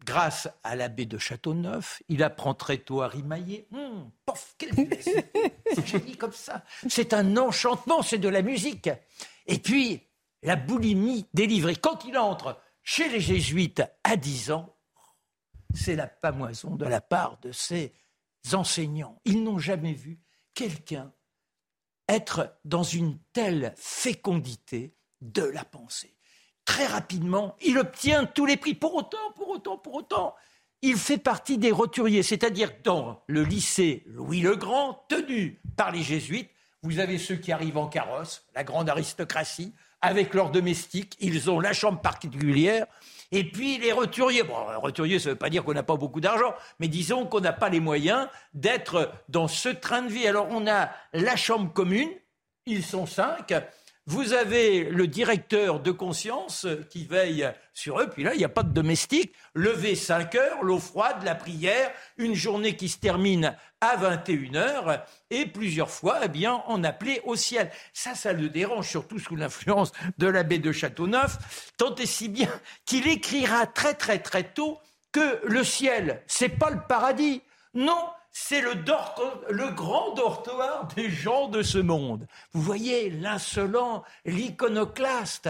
[0.05, 3.69] grâce à l'abbé de Châteauneuf, il apprend très tôt à rimailler.
[3.73, 6.63] Hum, pof, quelle C'est génie comme ça.
[6.91, 8.91] C'est un enchantement, c'est de la musique.
[9.47, 10.03] Et puis,
[10.43, 11.77] la boulimie délivrée.
[11.77, 14.77] Quand il entre chez les jésuites à 10 ans,
[15.75, 17.95] c'est la pamoison de la part de ses
[18.55, 19.21] enseignants.
[19.25, 20.21] Ils n'ont jamais vu
[20.55, 21.13] quelqu'un
[22.09, 26.17] être dans une telle fécondité de la pensée
[26.67, 28.75] très rapidement, il obtient tous les prix.
[28.75, 30.35] Pour autant, pour autant, pour autant,
[30.83, 36.03] il fait partie des roturiers, c'est-à-dire dans le lycée Louis le Grand, tenu par les
[36.03, 36.51] jésuites,
[36.83, 39.73] vous avez ceux qui arrivent en carrosse, la grande aristocratie,
[40.03, 42.87] avec leurs domestiques, ils ont la chambre particulière,
[43.33, 44.43] et puis les roturiers.
[44.43, 47.41] Bon, roturiers, ça ne veut pas dire qu'on n'a pas beaucoup d'argent, mais disons qu'on
[47.41, 50.27] n'a pas les moyens d'être dans ce train de vie.
[50.27, 52.11] Alors on a la chambre commune,
[52.67, 53.53] ils sont cinq,
[54.07, 58.49] vous avez le directeur de conscience qui veille sur eux, puis là, il n'y a
[58.49, 59.33] pas de domestique.
[59.55, 65.05] Lever 5 heures, l'eau froide, la prière, une journée qui se termine à 21 heures,
[65.31, 67.71] et plusieurs fois, eh bien, on appelait au ciel.
[67.93, 72.51] Ça, ça le dérange, surtout sous l'influence de l'abbé de Châteauneuf, tant et si bien
[72.85, 74.79] qu'il écrira très, très, très tôt
[75.11, 77.43] que le ciel, c'est pas le paradis.
[77.75, 78.07] Non,
[78.39, 82.29] c'est le, grand dortoir des gens de ce monde.
[82.53, 85.49] Vous voyez, l'insolent, l'iconoclaste,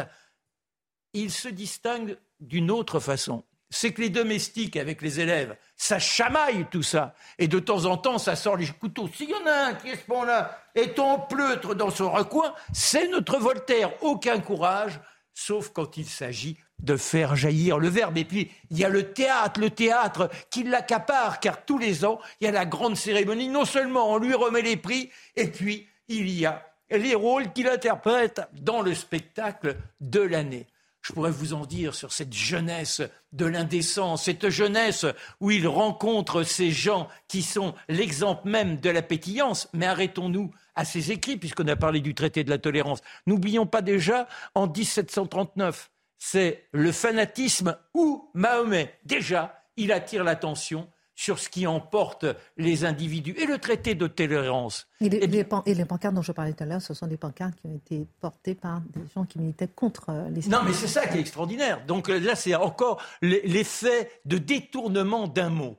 [1.12, 3.42] il se distingue d'une autre façon.
[3.70, 7.16] C'est que les domestiques avec les élèves, ça chamaille tout ça.
[7.40, 9.08] Et de temps en temps, ça sort les couteaux.
[9.08, 12.54] S'il y en a un qui est ce moment-là, est en pleutre dans son recoin,
[12.72, 14.00] c'est notre Voltaire.
[14.00, 15.00] Aucun courage,
[15.34, 18.18] sauf quand il s'agit de faire jaillir le verbe.
[18.18, 22.20] Et puis, il y a le théâtre, le théâtre qui l'accapare, car tous les ans,
[22.40, 23.48] il y a la grande cérémonie.
[23.48, 27.68] Non seulement on lui remet les prix, et puis il y a les rôles qu'il
[27.68, 30.66] interprète dans le spectacle de l'année.
[31.02, 33.00] Je pourrais vous en dire sur cette jeunesse
[33.32, 35.06] de l'indécence, cette jeunesse
[35.40, 39.68] où il rencontre ces gens qui sont l'exemple même de la pétillance.
[39.72, 43.02] Mais arrêtons-nous à ses écrits, puisqu'on a parlé du traité de la tolérance.
[43.26, 48.98] N'oublions pas déjà, en 1739, c'est le fanatisme ou Mahomet.
[49.04, 53.34] Déjà, il attire l'attention sur ce qui emporte les individus.
[53.38, 54.86] Et le traité de tolérance.
[55.00, 57.74] Et les, pancartes dont je parlais tout à l'heure, ce sont des pancartes qui ont
[57.74, 60.46] été portées par des gens qui militaient contre euh, les.
[60.48, 61.84] Non, mais c'est ça qui est extraordinaire.
[61.86, 65.78] Donc là, c'est encore l'effet de détournement d'un mot.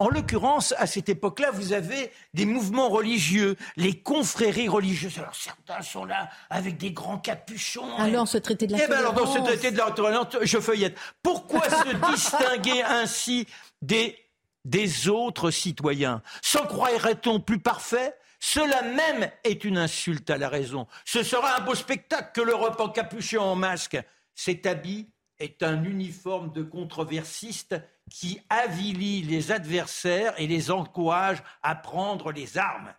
[0.00, 5.18] En l'occurrence, à cette époque-là, vous avez des mouvements religieux, les confréries religieuses.
[5.18, 7.96] Alors certains sont là avec des grands capuchons.
[7.96, 10.60] Alors ce traité de la Eh bien alors dans ce traité de la tolérance, je
[10.60, 10.96] feuillette.
[11.20, 13.48] Pourquoi se distinguer ainsi
[13.82, 14.16] des,
[14.64, 16.22] des autres citoyens?
[16.42, 18.14] S'en croirait-on plus parfait?
[18.38, 20.86] Cela même est une insulte à la raison.
[21.04, 23.98] Ce sera un beau spectacle que l'Europe en capuchon en masque.
[24.36, 27.74] Cet habit est un uniforme de controversiste
[28.08, 32.94] qui avilit les adversaires et les encourage à prendre les armes.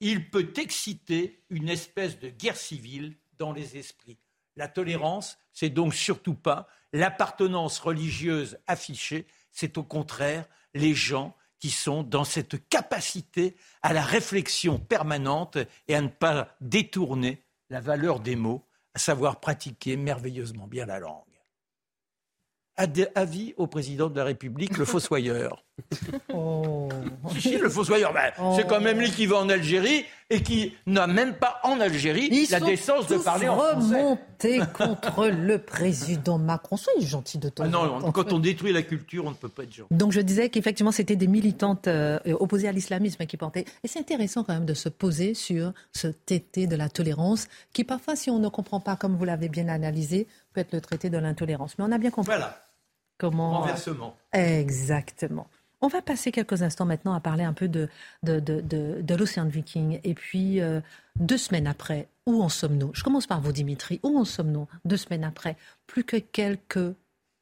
[0.00, 4.18] Il peut exciter une espèce de guerre civile dans les esprits.
[4.56, 11.70] La tolérance, c'est donc surtout pas l'appartenance religieuse affichée, c'est au contraire les gens qui
[11.70, 15.58] sont dans cette capacité à la réflexion permanente
[15.88, 21.00] et à ne pas détourner la valeur des mots, à savoir pratiquer merveilleusement bien la
[21.00, 21.27] langue
[23.14, 25.64] avis au président de la République, le fossoyeur.
[26.34, 26.88] Oh.
[27.62, 31.34] le fossoyeur, ben, c'est quand même lui qui va en Algérie et qui n'a même
[31.34, 34.02] pas en Algérie la décence de parler en français.
[34.02, 36.76] remonter contre le président Macron.
[36.76, 39.62] Soyez gentil de temps ah Non, quand on détruit la culture, on ne peut pas
[39.62, 39.94] être gentil.
[39.94, 43.64] Donc je disais qu'effectivement, c'était des militantes euh, opposées à l'islamisme qui portaient.
[43.84, 47.84] Et c'est intéressant quand même de se poser sur ce tété de la tolérance qui
[47.84, 51.08] parfois, si on ne comprend pas, comme vous l'avez bien analysé, peut être le traité
[51.08, 51.76] de l'intolérance.
[51.78, 52.34] Mais on a bien compris.
[52.36, 52.60] Voilà.
[53.18, 53.60] Comment...
[53.60, 54.16] Renversement.
[54.32, 55.48] Exactement.
[55.80, 57.88] On va passer quelques instants maintenant à parler un peu de,
[58.24, 60.00] de, de, de, l'Océan Viking.
[60.02, 60.80] Et puis, euh,
[61.16, 62.90] deux semaines après, où en sommes-nous?
[62.94, 64.00] Je commence par vous, Dimitri.
[64.02, 64.66] Où en sommes-nous?
[64.84, 65.56] Deux semaines après,
[65.86, 66.94] plus que quelques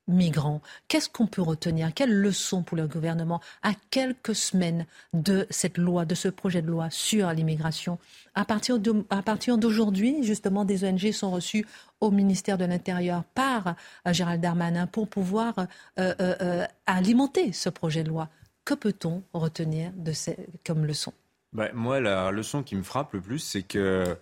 [0.09, 0.61] migrants.
[0.89, 1.93] Qu'est-ce qu'on peut retenir?
[1.95, 6.69] Quelle leçon pour le gouvernement à quelques semaines de cette loi, de ce projet de
[6.69, 7.99] loi sur l'immigration?
[8.35, 11.67] À partir d'aujourd'hui, justement, des ONG sont reçues
[12.01, 13.75] au ministère de l'Intérieur par
[14.07, 15.55] euh, Gérald Darmanin pour pouvoir
[15.99, 18.29] euh, euh, alimenter ce projet de loi.
[18.65, 21.13] Que peut-on retenir de ces, comme leçon?
[21.53, 24.17] Ben, Moi, la leçon qui me frappe le plus, c'est que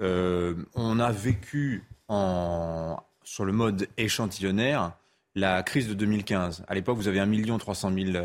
[0.00, 4.92] on a vécu en, sur le mode échantillonnaire
[5.34, 6.64] la crise de 2015.
[6.68, 8.24] À l'époque, vous avez 1 300 000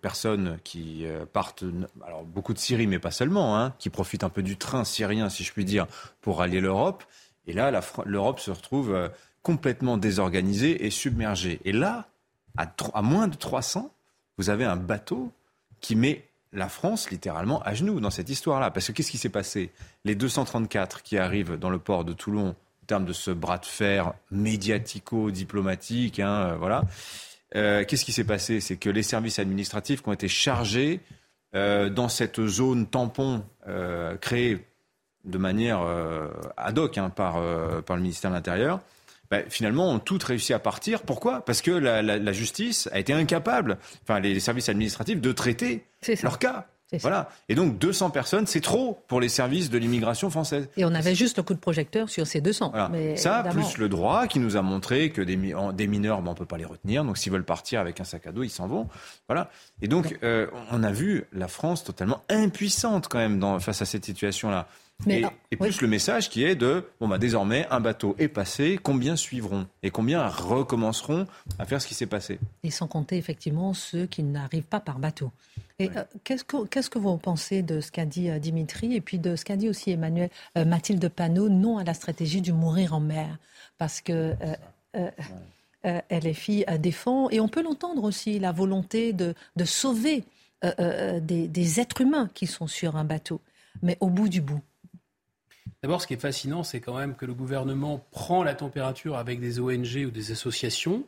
[0.00, 1.64] personnes qui euh, partent,
[2.06, 5.28] alors beaucoup de Syrie, mais pas seulement, hein, qui profitent un peu du train syrien,
[5.28, 5.86] si je puis dire,
[6.20, 7.02] pour aller l'Europe.
[7.46, 7.72] Et là,
[8.04, 9.08] l'Europe se retrouve euh,
[9.42, 11.60] complètement désorganisée et submergée.
[11.64, 12.06] Et là,
[12.56, 13.92] à, à moins de 300,
[14.38, 15.32] vous avez un bateau
[15.80, 18.70] qui met la France littéralement à genoux dans cette histoire-là.
[18.70, 19.70] Parce que qu'est-ce qui s'est passé?
[20.04, 22.54] Les 234 qui arrivent dans le port de Toulon
[22.90, 26.18] termes de ce bras de fer médiatico-diplomatique.
[26.18, 26.82] Hein, euh, voilà.
[27.54, 28.60] Euh, qu'est-ce qui s'est passé?
[28.60, 30.98] C'est que les services administratifs qui ont été chargés
[31.54, 33.44] euh, dans cette zone tampon
[34.20, 34.66] créée
[35.24, 35.80] de manière
[36.56, 37.34] ad hoc hein, par,
[37.84, 38.80] par le ministère de l'Intérieur,
[39.30, 41.02] ben, finalement ont toutes réussi à partir.
[41.02, 41.44] Pourquoi?
[41.44, 45.84] Parce que la, la, justice a été incapable, enfin les services administratifs, de traiter
[46.22, 46.66] leur cas.
[46.98, 47.28] Voilà.
[47.48, 50.68] Et donc 200 personnes, c'est trop pour les services de l'immigration française.
[50.76, 52.72] Et on avait juste le coup de projecteur sur ces 200.
[52.90, 55.36] Mais Ça, plus le droit qui nous a montré que des,
[55.74, 57.04] des mineurs, ben, on ne peut pas les retenir.
[57.04, 58.88] Donc s'ils veulent partir avec un sac à dos, ils s'en vont.
[59.28, 59.50] Voilà.
[59.82, 63.84] Et donc euh, on a vu la France totalement impuissante quand même dans, face à
[63.84, 64.66] cette situation-là.
[65.06, 68.78] Et, ah, plus le message qui est de bon bah désormais un bateau est passé,
[68.82, 71.26] combien suivront et combien recommenceront
[71.58, 72.38] à faire ce qui s'est passé?
[72.62, 75.30] Et sans compter effectivement ceux qui n'arrivent pas par bateau.
[75.78, 79.00] Et euh, qu'est-ce que qu'est-ce que vous pensez de ce qu'a dit euh, Dimitri et
[79.00, 82.52] puis de ce qu'a dit aussi Emmanuel euh, Mathilde Panot non à la stratégie du
[82.52, 83.38] mourir en mer?
[83.78, 84.34] Parce que
[85.82, 90.24] LFI défend et on peut l'entendre aussi la volonté de, de sauver
[90.62, 93.40] des, des êtres humains qui sont sur un bateau,
[93.80, 94.60] mais au bout du bout.
[95.82, 99.40] D'abord, ce qui est fascinant, c'est quand même que le gouvernement prend la température avec
[99.40, 101.04] des ONG ou des associations.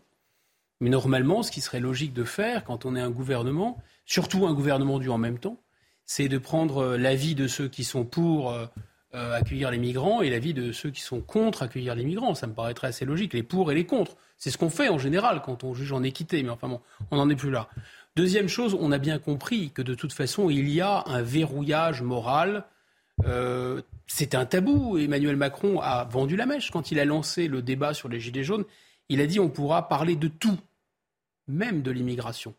[0.81, 4.55] Mais normalement, ce qui serait logique de faire quand on est un gouvernement, surtout un
[4.55, 5.59] gouvernement du en même temps,
[6.07, 8.66] c'est de prendre euh, l'avis de ceux qui sont pour euh,
[9.14, 12.35] euh, accueillir les migrants et l'avis de ceux qui sont contre accueillir les migrants.
[12.35, 14.16] Ça me paraîtrait assez logique, les pour et les contre.
[14.39, 17.16] C'est ce qu'on fait en général quand on juge en équité, mais enfin bon, on
[17.16, 17.68] n'en est plus là.
[18.16, 22.03] Deuxième chose, on a bien compris que de toute façon, il y a un verrouillage
[22.03, 22.64] moral
[23.25, 24.99] euh, c'est un tabou.
[24.99, 28.45] Emmanuel Macron a vendu la mèche quand il a lancé le débat sur les Gilets
[28.45, 28.64] jaunes.
[29.09, 30.59] Il a dit on pourra parler de tout,
[31.49, 32.55] même de l'immigration.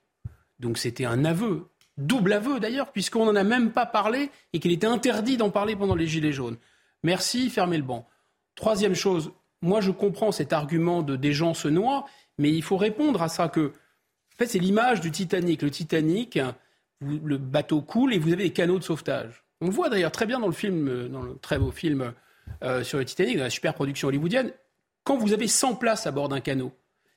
[0.59, 4.71] Donc c'était un aveu, double aveu d'ailleurs, puisqu'on n'en a même pas parlé et qu'il
[4.71, 6.57] était interdit d'en parler pendant les Gilets jaunes.
[7.03, 8.07] Merci, fermez le banc.
[8.55, 12.05] Troisième chose, moi je comprends cet argument de des gens se noient,
[12.37, 15.61] mais il faut répondre à ça que, en fait, c'est l'image du Titanic.
[15.61, 16.39] Le Titanic,
[17.01, 19.42] le bateau coule et vous avez des canaux de sauvetage.
[19.61, 22.13] On le voit d'ailleurs très bien dans le film, euh, dans le très beau film
[22.63, 24.51] euh, sur le Titanic, dans la super production hollywoodienne.
[25.03, 26.73] Quand vous avez 100 places à bord d'un canot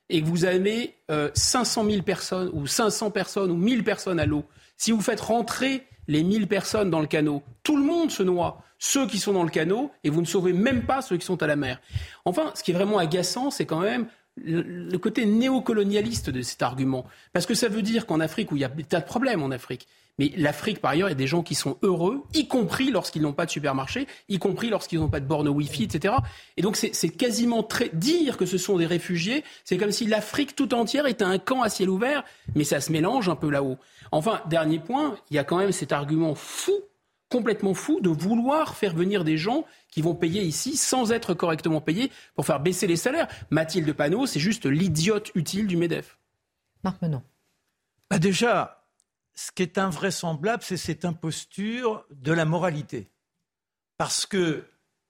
[0.09, 0.95] et que vous avez
[1.33, 4.45] 500 euh, 000 personnes ou 500 personnes ou 1000 personnes à l'eau,
[4.77, 8.63] si vous faites rentrer les 1000 personnes dans le canot, tout le monde se noie.
[8.79, 11.41] Ceux qui sont dans le canot et vous ne sauvez même pas ceux qui sont
[11.41, 11.81] à la mer.
[12.25, 14.07] Enfin, ce qui est vraiment agaçant, c'est quand même
[14.37, 17.05] le côté néocolonialiste de cet argument.
[17.33, 19.41] Parce que ça veut dire qu'en Afrique, où il y a des tas de problèmes
[19.41, 22.47] en Afrique, mais l'Afrique, par ailleurs, il y a des gens qui sont heureux, y
[22.47, 26.15] compris lorsqu'ils n'ont pas de supermarché, y compris lorsqu'ils n'ont pas de borne Wi-Fi, etc.
[26.57, 27.89] Et donc, c'est quasiment très...
[27.89, 31.61] dire que ce sont des réfugiés, c'est comme si l'Afrique tout entière était un camp
[31.61, 32.23] à ciel ouvert,
[32.55, 33.77] mais ça se mélange un peu là-haut.
[34.11, 36.73] Enfin, dernier point, il y a quand même cet argument fou
[37.29, 41.81] complètement fou de vouloir faire venir des gens qui vont payer ici sans être correctement
[41.81, 43.27] payés pour faire baisser les salaires.
[43.49, 46.17] Mathilde Panot, c'est juste l'idiote utile du MEDEF.
[46.83, 47.21] Marc Menon.
[48.09, 48.76] Bah déjà,
[49.37, 53.07] ce qui est invraisemblable, c'est cette imposture de la moralité.
[53.97, 54.65] Parce que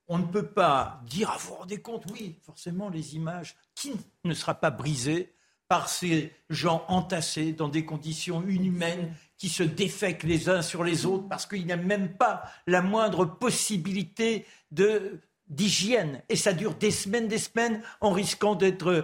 [0.10, 4.34] on ne peut pas dire, à vous rendez compte, oui, forcément, les images, qui ne
[4.34, 5.34] sera pas brisée
[5.68, 11.06] par ces gens entassés dans des conditions inhumaines qui se défèquent les uns sur les
[11.06, 16.22] autres parce qu'il n'y a même pas la moindre possibilité d'hygiène.
[16.30, 19.04] Et ça dure des semaines, des semaines en risquant d'être euh,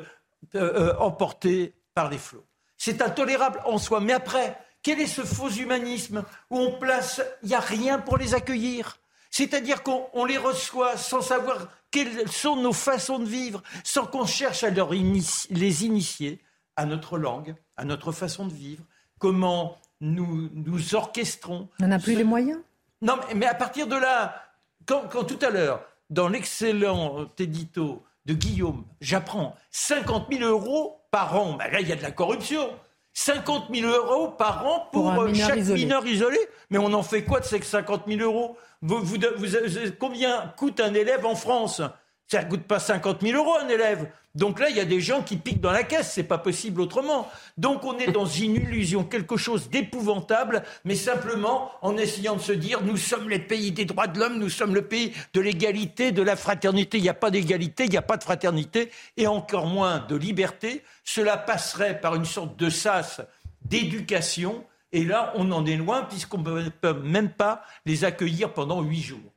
[0.55, 2.45] euh, emporté par les flots.
[2.78, 3.99] C'est intolérable en soi.
[3.99, 8.17] Mais après, quel est ce faux humanisme où on place, il n'y a rien pour
[8.17, 8.99] les accueillir?
[9.31, 14.63] C'est-à-dire qu'on les reçoit sans savoir quelles sont nos façons de vivre, sans qu'on cherche
[14.63, 16.39] à leur les initier
[16.75, 18.84] à notre langue, à notre façon de vivre,
[19.17, 21.69] comment nous nous orchestrons.
[21.81, 22.59] On n'a plus les moyens?
[23.01, 24.43] Non, mais à partir de là,
[24.86, 31.53] quand, tout à l'heure, dans l'excellent édito de Guillaume, j'apprends 50 000 euros par an,
[31.53, 32.69] ben là il y a de la corruption.
[33.14, 36.39] 50 000 euros par an pour, euh, chaque mineur isolé.
[36.70, 38.57] Mais on en fait quoi de ces 50 000 euros?
[39.99, 41.82] Combien coûte un élève en France?
[42.28, 44.09] Ça ne coûte pas 50 000 euros un élève.
[44.36, 46.82] Donc là, il y a des gens qui piquent dans la caisse, c'est pas possible
[46.82, 47.30] autrement.
[47.57, 52.51] Donc on est dans une illusion, quelque chose d'épouvantable, mais simplement en essayant de se
[52.51, 56.11] dire nous sommes les pays des droits de l'homme, nous sommes le pays de l'égalité,
[56.11, 56.97] de la fraternité.
[56.97, 60.15] Il n'y a pas d'égalité, il n'y a pas de fraternité, et encore moins de
[60.15, 60.84] liberté.
[61.03, 63.21] Cela passerait par une sorte de sas
[63.65, 68.82] d'éducation, et là on en est loin puisqu'on ne peut même pas les accueillir pendant
[68.82, 69.32] huit jours.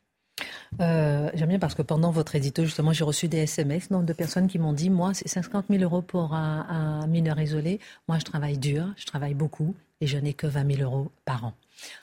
[0.81, 4.49] Euh, j'aime bien parce que pendant votre édito, justement, j'ai reçu des SMS de personnes
[4.49, 7.81] qui m'ont dit Moi, c'est 50 000 euros pour un, mineur isolé.
[8.09, 11.45] Moi, je travaille dur, je travaille beaucoup et je n'ai que 20 000 euros par
[11.45, 11.55] an.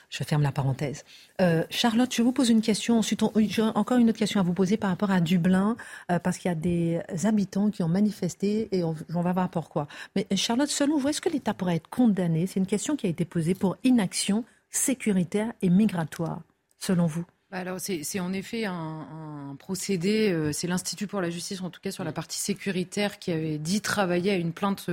[0.09, 1.03] Je ferme la parenthèse.
[1.41, 2.99] Euh, Charlotte, je vous pose une question.
[2.99, 5.75] Ensuite, j'ai encore une autre question à vous poser par rapport à Dublin,
[6.11, 9.49] euh, parce qu'il y a des habitants qui ont manifesté et on, on, va voir
[9.49, 9.87] pourquoi.
[10.15, 12.45] Mais Charlotte, selon vous, est-ce que l'État pourrait être condamné?
[12.47, 16.41] C'est une question qui a été posée pour inaction sécuritaire et migratoire,
[16.79, 21.69] selon vous alors c'est en effet un, procédé, euh, c'est l'Institut pour la justice, en
[21.69, 24.89] tout cas sur la partie sécuritaire, qui avait dit travailler à une plainte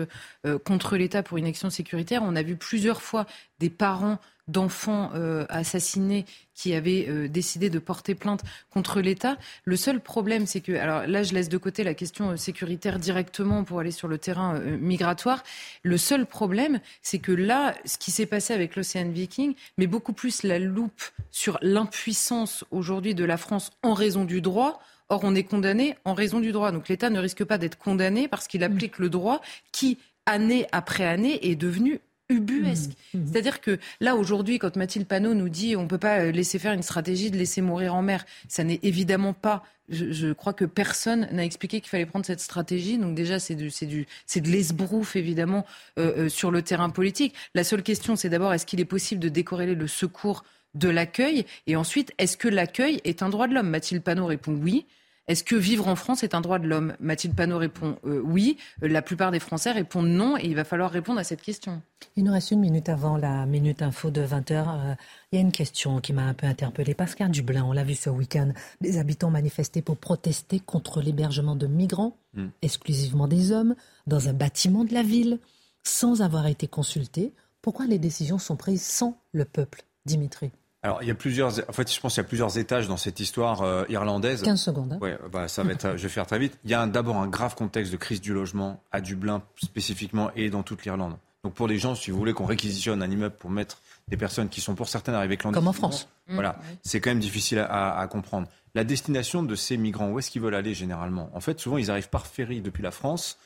[0.46, 2.22] euh, contre l'État pour une action sécuritaire.
[2.22, 3.26] On a vu plusieurs fois
[3.58, 4.18] des parents
[4.50, 6.24] d'enfants euh, assassinés
[6.54, 9.36] qui avaient euh, décidé de porter plainte contre l'État.
[9.64, 13.64] Le seul problème, c'est que, alors là, je laisse de côté la question sécuritaire directement
[13.64, 15.42] pour aller sur le terrain migratoire.
[15.82, 20.12] Le seul problème, c'est que là, ce qui s'est passé avec l'Océan Viking met beaucoup
[20.12, 24.80] plus la loupe sur l'impuissance aujourd'hui de la France en raison du droit
[25.10, 26.70] Or, on est condamné en raison du droit.
[26.70, 29.40] Donc l'État ne risque pas d'être condamné parce qu'il applique le droit
[29.72, 32.00] qui, année après année, est devenu
[32.30, 32.92] ubuesque.
[33.12, 33.26] Mmh, mmh.
[33.26, 36.58] C'est-à-dire que là, aujourd'hui, quand Mathilde Panot nous dit on ne peut pas euh, laisser
[36.58, 39.64] faire une stratégie de laisser mourir en mer, ça n'est évidemment pas.
[39.90, 42.96] Je, crois que personne n'a expliqué qu'il fallait prendre cette stratégie.
[42.96, 45.66] Donc déjà, c'est du, c'est du, c'est de l'esbrouf évidemment
[45.98, 47.34] euh, euh, sur le terrain politique.
[47.54, 51.44] La seule question, c'est d'abord est-ce qu'il est possible de décorréler le secours de l'accueil?
[51.66, 53.68] Et ensuite, est-ce que l'accueil est un droit de l'homme?
[53.68, 54.86] Mathilde Panot répond oui.
[55.28, 56.96] Est-ce que vivre en France est un droit de l'homme?
[56.98, 58.56] Mathilde Panot répond euh, oui.
[58.82, 61.82] La plupart des Français répondent non et il va falloir répondre à cette question.
[62.16, 64.52] Il nous reste une minute avant la minute info de 20h.
[64.52, 64.94] Euh,
[65.30, 66.94] il y a une question qui m'a un peu interpellée.
[66.94, 71.66] Pascal Dublin, on l'a vu ce week-end, des habitants manifestaient pour protester contre l'hébergement de
[71.68, 72.48] migrants, hmm.
[72.62, 75.38] exclusivement des hommes, dans un bâtiment de la ville,
[75.84, 77.32] sans avoir été consultés.
[77.62, 80.50] Pourquoi les décisions sont prises sans le peuple, Dimitri
[80.82, 81.58] alors, il y a plusieurs.
[81.68, 84.42] En fait, je pense qu'il y a plusieurs étages dans cette histoire euh, irlandaise.
[84.42, 84.92] 15 secondes.
[84.94, 84.98] Hein.
[85.00, 85.96] Ouais, bah, ça va être.
[85.96, 86.58] je vais faire très vite.
[86.64, 90.48] Il y a d'abord un grave contexte de crise du logement à Dublin spécifiquement et
[90.48, 91.16] dans toute l'Irlande.
[91.44, 94.48] Donc, pour les gens, si vous voulez qu'on réquisitionne un immeuble pour mettre des personnes
[94.48, 96.08] qui sont pour certaines arrivées clandestinement, comme en France.
[96.28, 98.46] Voilà, mmh, c'est quand même difficile à, à, comprendre.
[98.74, 101.30] La destination de ces migrants, où est-ce qu'ils veulent aller généralement?
[101.34, 103.38] En fait, souvent, ils arrivent par ferry depuis la France.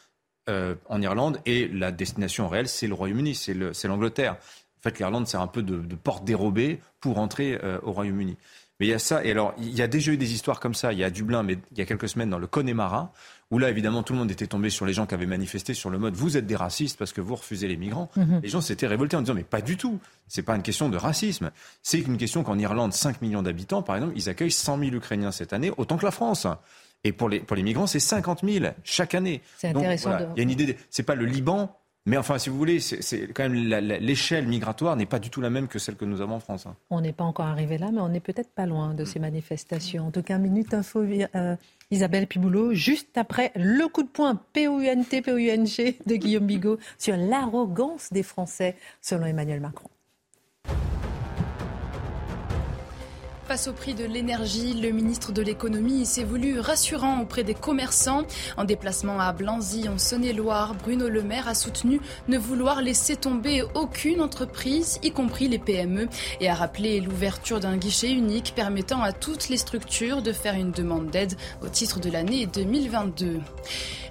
[0.50, 4.36] Euh, en Irlande et la destination réelle, c'est le Royaume-Uni, c'est l'Angleterre.
[4.84, 8.36] En fait, l'Irlande, c'est un peu de, porte dérobée pour entrer euh, au Royaume-Uni.
[8.80, 10.74] Mais il y a ça, et alors, il y a déjà eu des histoires comme
[10.74, 10.92] ça.
[10.92, 13.12] Il y a Dublin, mais il y a quelques semaines, dans le Connemara,
[13.50, 15.90] où là, évidemment, tout le monde était tombé sur les gens qui avaient manifesté sur
[15.90, 18.10] le mode vous êtes des racistes parce que vous refusez les migrants.
[18.16, 18.40] Mhm.
[18.42, 20.00] Les gens s'étaient révoltés en disant mais pas du tout.
[20.26, 21.50] C'est pas une question de racisme.
[21.82, 25.30] C'est une question qu'en Irlande, 5 millions d'habitants, par exemple, ils accueillent 100 000 Ukrainiens
[25.30, 26.46] cette année, autant que la France.
[27.04, 29.40] Et pour les, pour les migrants, c'est 50 000 chaque année.
[29.58, 30.18] C'est intéressant.
[30.34, 30.76] Il y a une idée.
[30.90, 31.76] C'est pas le Liban
[32.06, 35.48] mais enfin, si vous voulez, c'est quand même l'échelle migratoire n'est pas du tout la
[35.48, 36.66] même que celle que nous avons en France.
[36.66, 36.76] Hein.
[36.90, 40.08] On n'est pas encore arrivé là, mais on n'est peut-être pas loin de ces manifestations.
[40.08, 41.56] En tout cas, minute info, euh,
[41.90, 48.12] Isabelle Piboulot, juste après le coup de poing P-O-U-N-T, P-O-U-N-G de Guillaume Bigot sur l'arrogance
[48.12, 49.88] des Français, selon Emmanuel Macron.
[53.46, 58.22] Face au prix de l'énergie, le ministre de l'économie s'est voulu rassurant auprès des commerçants.
[58.56, 63.62] En déplacement à Blanzy, en Saône-et-Loire, Bruno Le Maire a soutenu ne vouloir laisser tomber
[63.74, 66.08] aucune entreprise, y compris les PME,
[66.40, 70.70] et a rappelé l'ouverture d'un guichet unique permettant à toutes les structures de faire une
[70.70, 73.40] demande d'aide au titre de l'année 2022.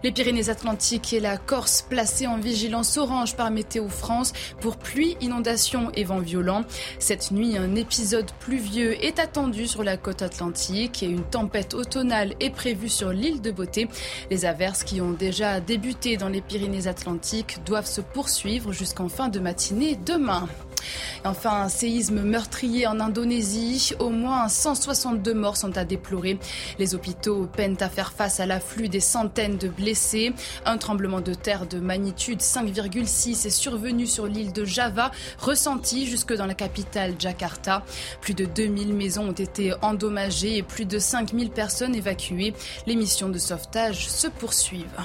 [0.04, 5.92] Les Pyrénées-Atlantiques et la Corse placées en vigilance orange par Météo France pour pluie, inondations
[5.96, 6.66] et vents violents.
[7.00, 12.34] Cette nuit, un épisode pluvieux est attendu sur la côte atlantique et une tempête automnale
[12.42, 13.88] est prévue sur l'île de Beauté.
[14.30, 19.40] Les averses qui ont déjà débuté dans les Pyrénées-Atlantiques doivent se poursuivre jusqu'en fin de
[19.40, 20.50] matinée demain.
[21.24, 23.94] Enfin, un séisme meurtrier en Indonésie.
[24.00, 26.38] Au moins 162 morts sont à déplorer.
[26.80, 30.34] Les hôpitaux peinent à faire face à l'afflux des centaines de blessés.
[30.66, 36.34] Un tremblement de terre de magnitude 5,6 est survenu sur l'île de Java, ressenti jusque
[36.34, 37.84] dans la capitale Jakarta.
[38.22, 42.54] Plus de 2000 maisons ont été endommagées et plus de 5000 personnes évacuées.
[42.86, 45.02] Les missions de sauvetage se poursuivent.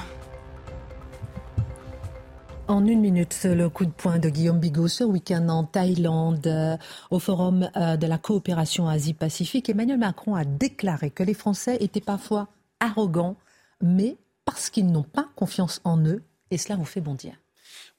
[2.69, 6.77] En une minute, le coup de poing de Guillaume Bigot ce week-end en Thaïlande euh,
[7.11, 9.71] au forum euh, de la coopération Asie-Pacifique.
[9.71, 12.49] Emmanuel Macron a déclaré que les Français étaient parfois
[12.79, 13.37] arrogants,
[13.81, 17.33] mais parce qu'ils n'ont pas confiance en eux, et cela vous fait bondir.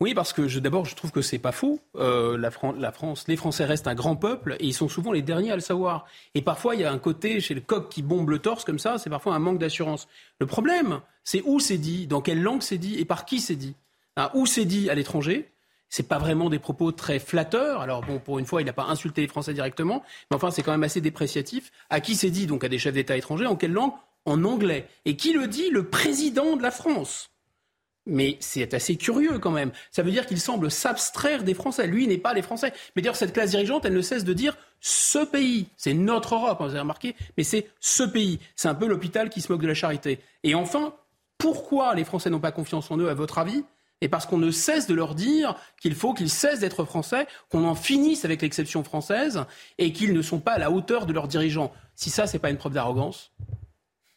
[0.02, 1.82] Oui, parce que d'abord, je trouve que c'est pas faux.
[1.98, 5.22] Euh, la, la, France, les Français restent un grand peuple et ils sont souvent les
[5.22, 6.06] derniers à le savoir.
[6.36, 8.80] Et parfois, il y a un côté chez le coq qui bombe le torse comme
[8.80, 10.08] ça, c'est parfois un manque d'assurance.
[10.40, 13.58] Le problème, c'est où c'est dit, dans quelle langue c'est dit et par qui c'est
[13.58, 13.76] dit.
[14.16, 15.52] Hein, où c'est dit à l'étranger.
[15.90, 17.82] C'est pas vraiment des propos très flatteurs.
[17.82, 20.62] Alors bon, pour une fois, il n'a pas insulté les Français directement, mais enfin, c'est
[20.62, 21.72] quand même assez dépréciatif.
[21.90, 23.48] À qui c'est dit Donc à des chefs d'État étrangers.
[23.48, 23.92] En quelle langue?
[24.26, 24.88] En anglais.
[25.06, 25.70] Et qui le dit?
[25.72, 27.29] Le président de la France.
[28.10, 29.72] Mais c'est assez curieux quand même.
[29.92, 31.88] Ça veut dire qu'il semble s'abstraire des Français.
[31.88, 32.74] Lui n'est pas les Français.
[32.96, 35.68] Mais d'ailleurs, cette classe dirigeante, elle ne cesse de dire ce pays.
[35.78, 38.40] C'est notre Europe, hein, vous avez remarqué, mais c'est ce pays.
[38.56, 40.20] C'est un peu l'hôpital qui se moque de la charité.
[40.44, 40.94] Et enfin,
[41.38, 43.64] pourquoi les Français n'ont pas confiance en eux, à votre avis?
[44.02, 47.66] Et parce qu'on ne cesse de leur dire qu'il faut qu'ils cessent d'être français, qu'on
[47.66, 49.44] en finisse avec l'exception française
[49.78, 51.74] et qu'ils ne sont pas à la hauteur de leurs dirigeants.
[51.96, 53.32] Si ça, c'est pas une preuve d'arrogance.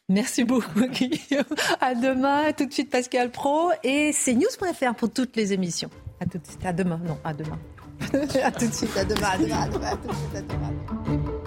[0.09, 1.43] Merci beaucoup, Guillaume.
[1.79, 2.51] À demain.
[2.53, 5.89] Tout de suite, Pascal Pro et c'est news.fr pour toutes les émissions.
[6.19, 6.65] À tout de suite.
[6.65, 6.99] À demain.
[7.03, 7.59] Non, à demain.
[8.43, 10.41] à tout de suite, à demain, à demain, à demain, à tout de suite, à
[10.41, 11.42] demain.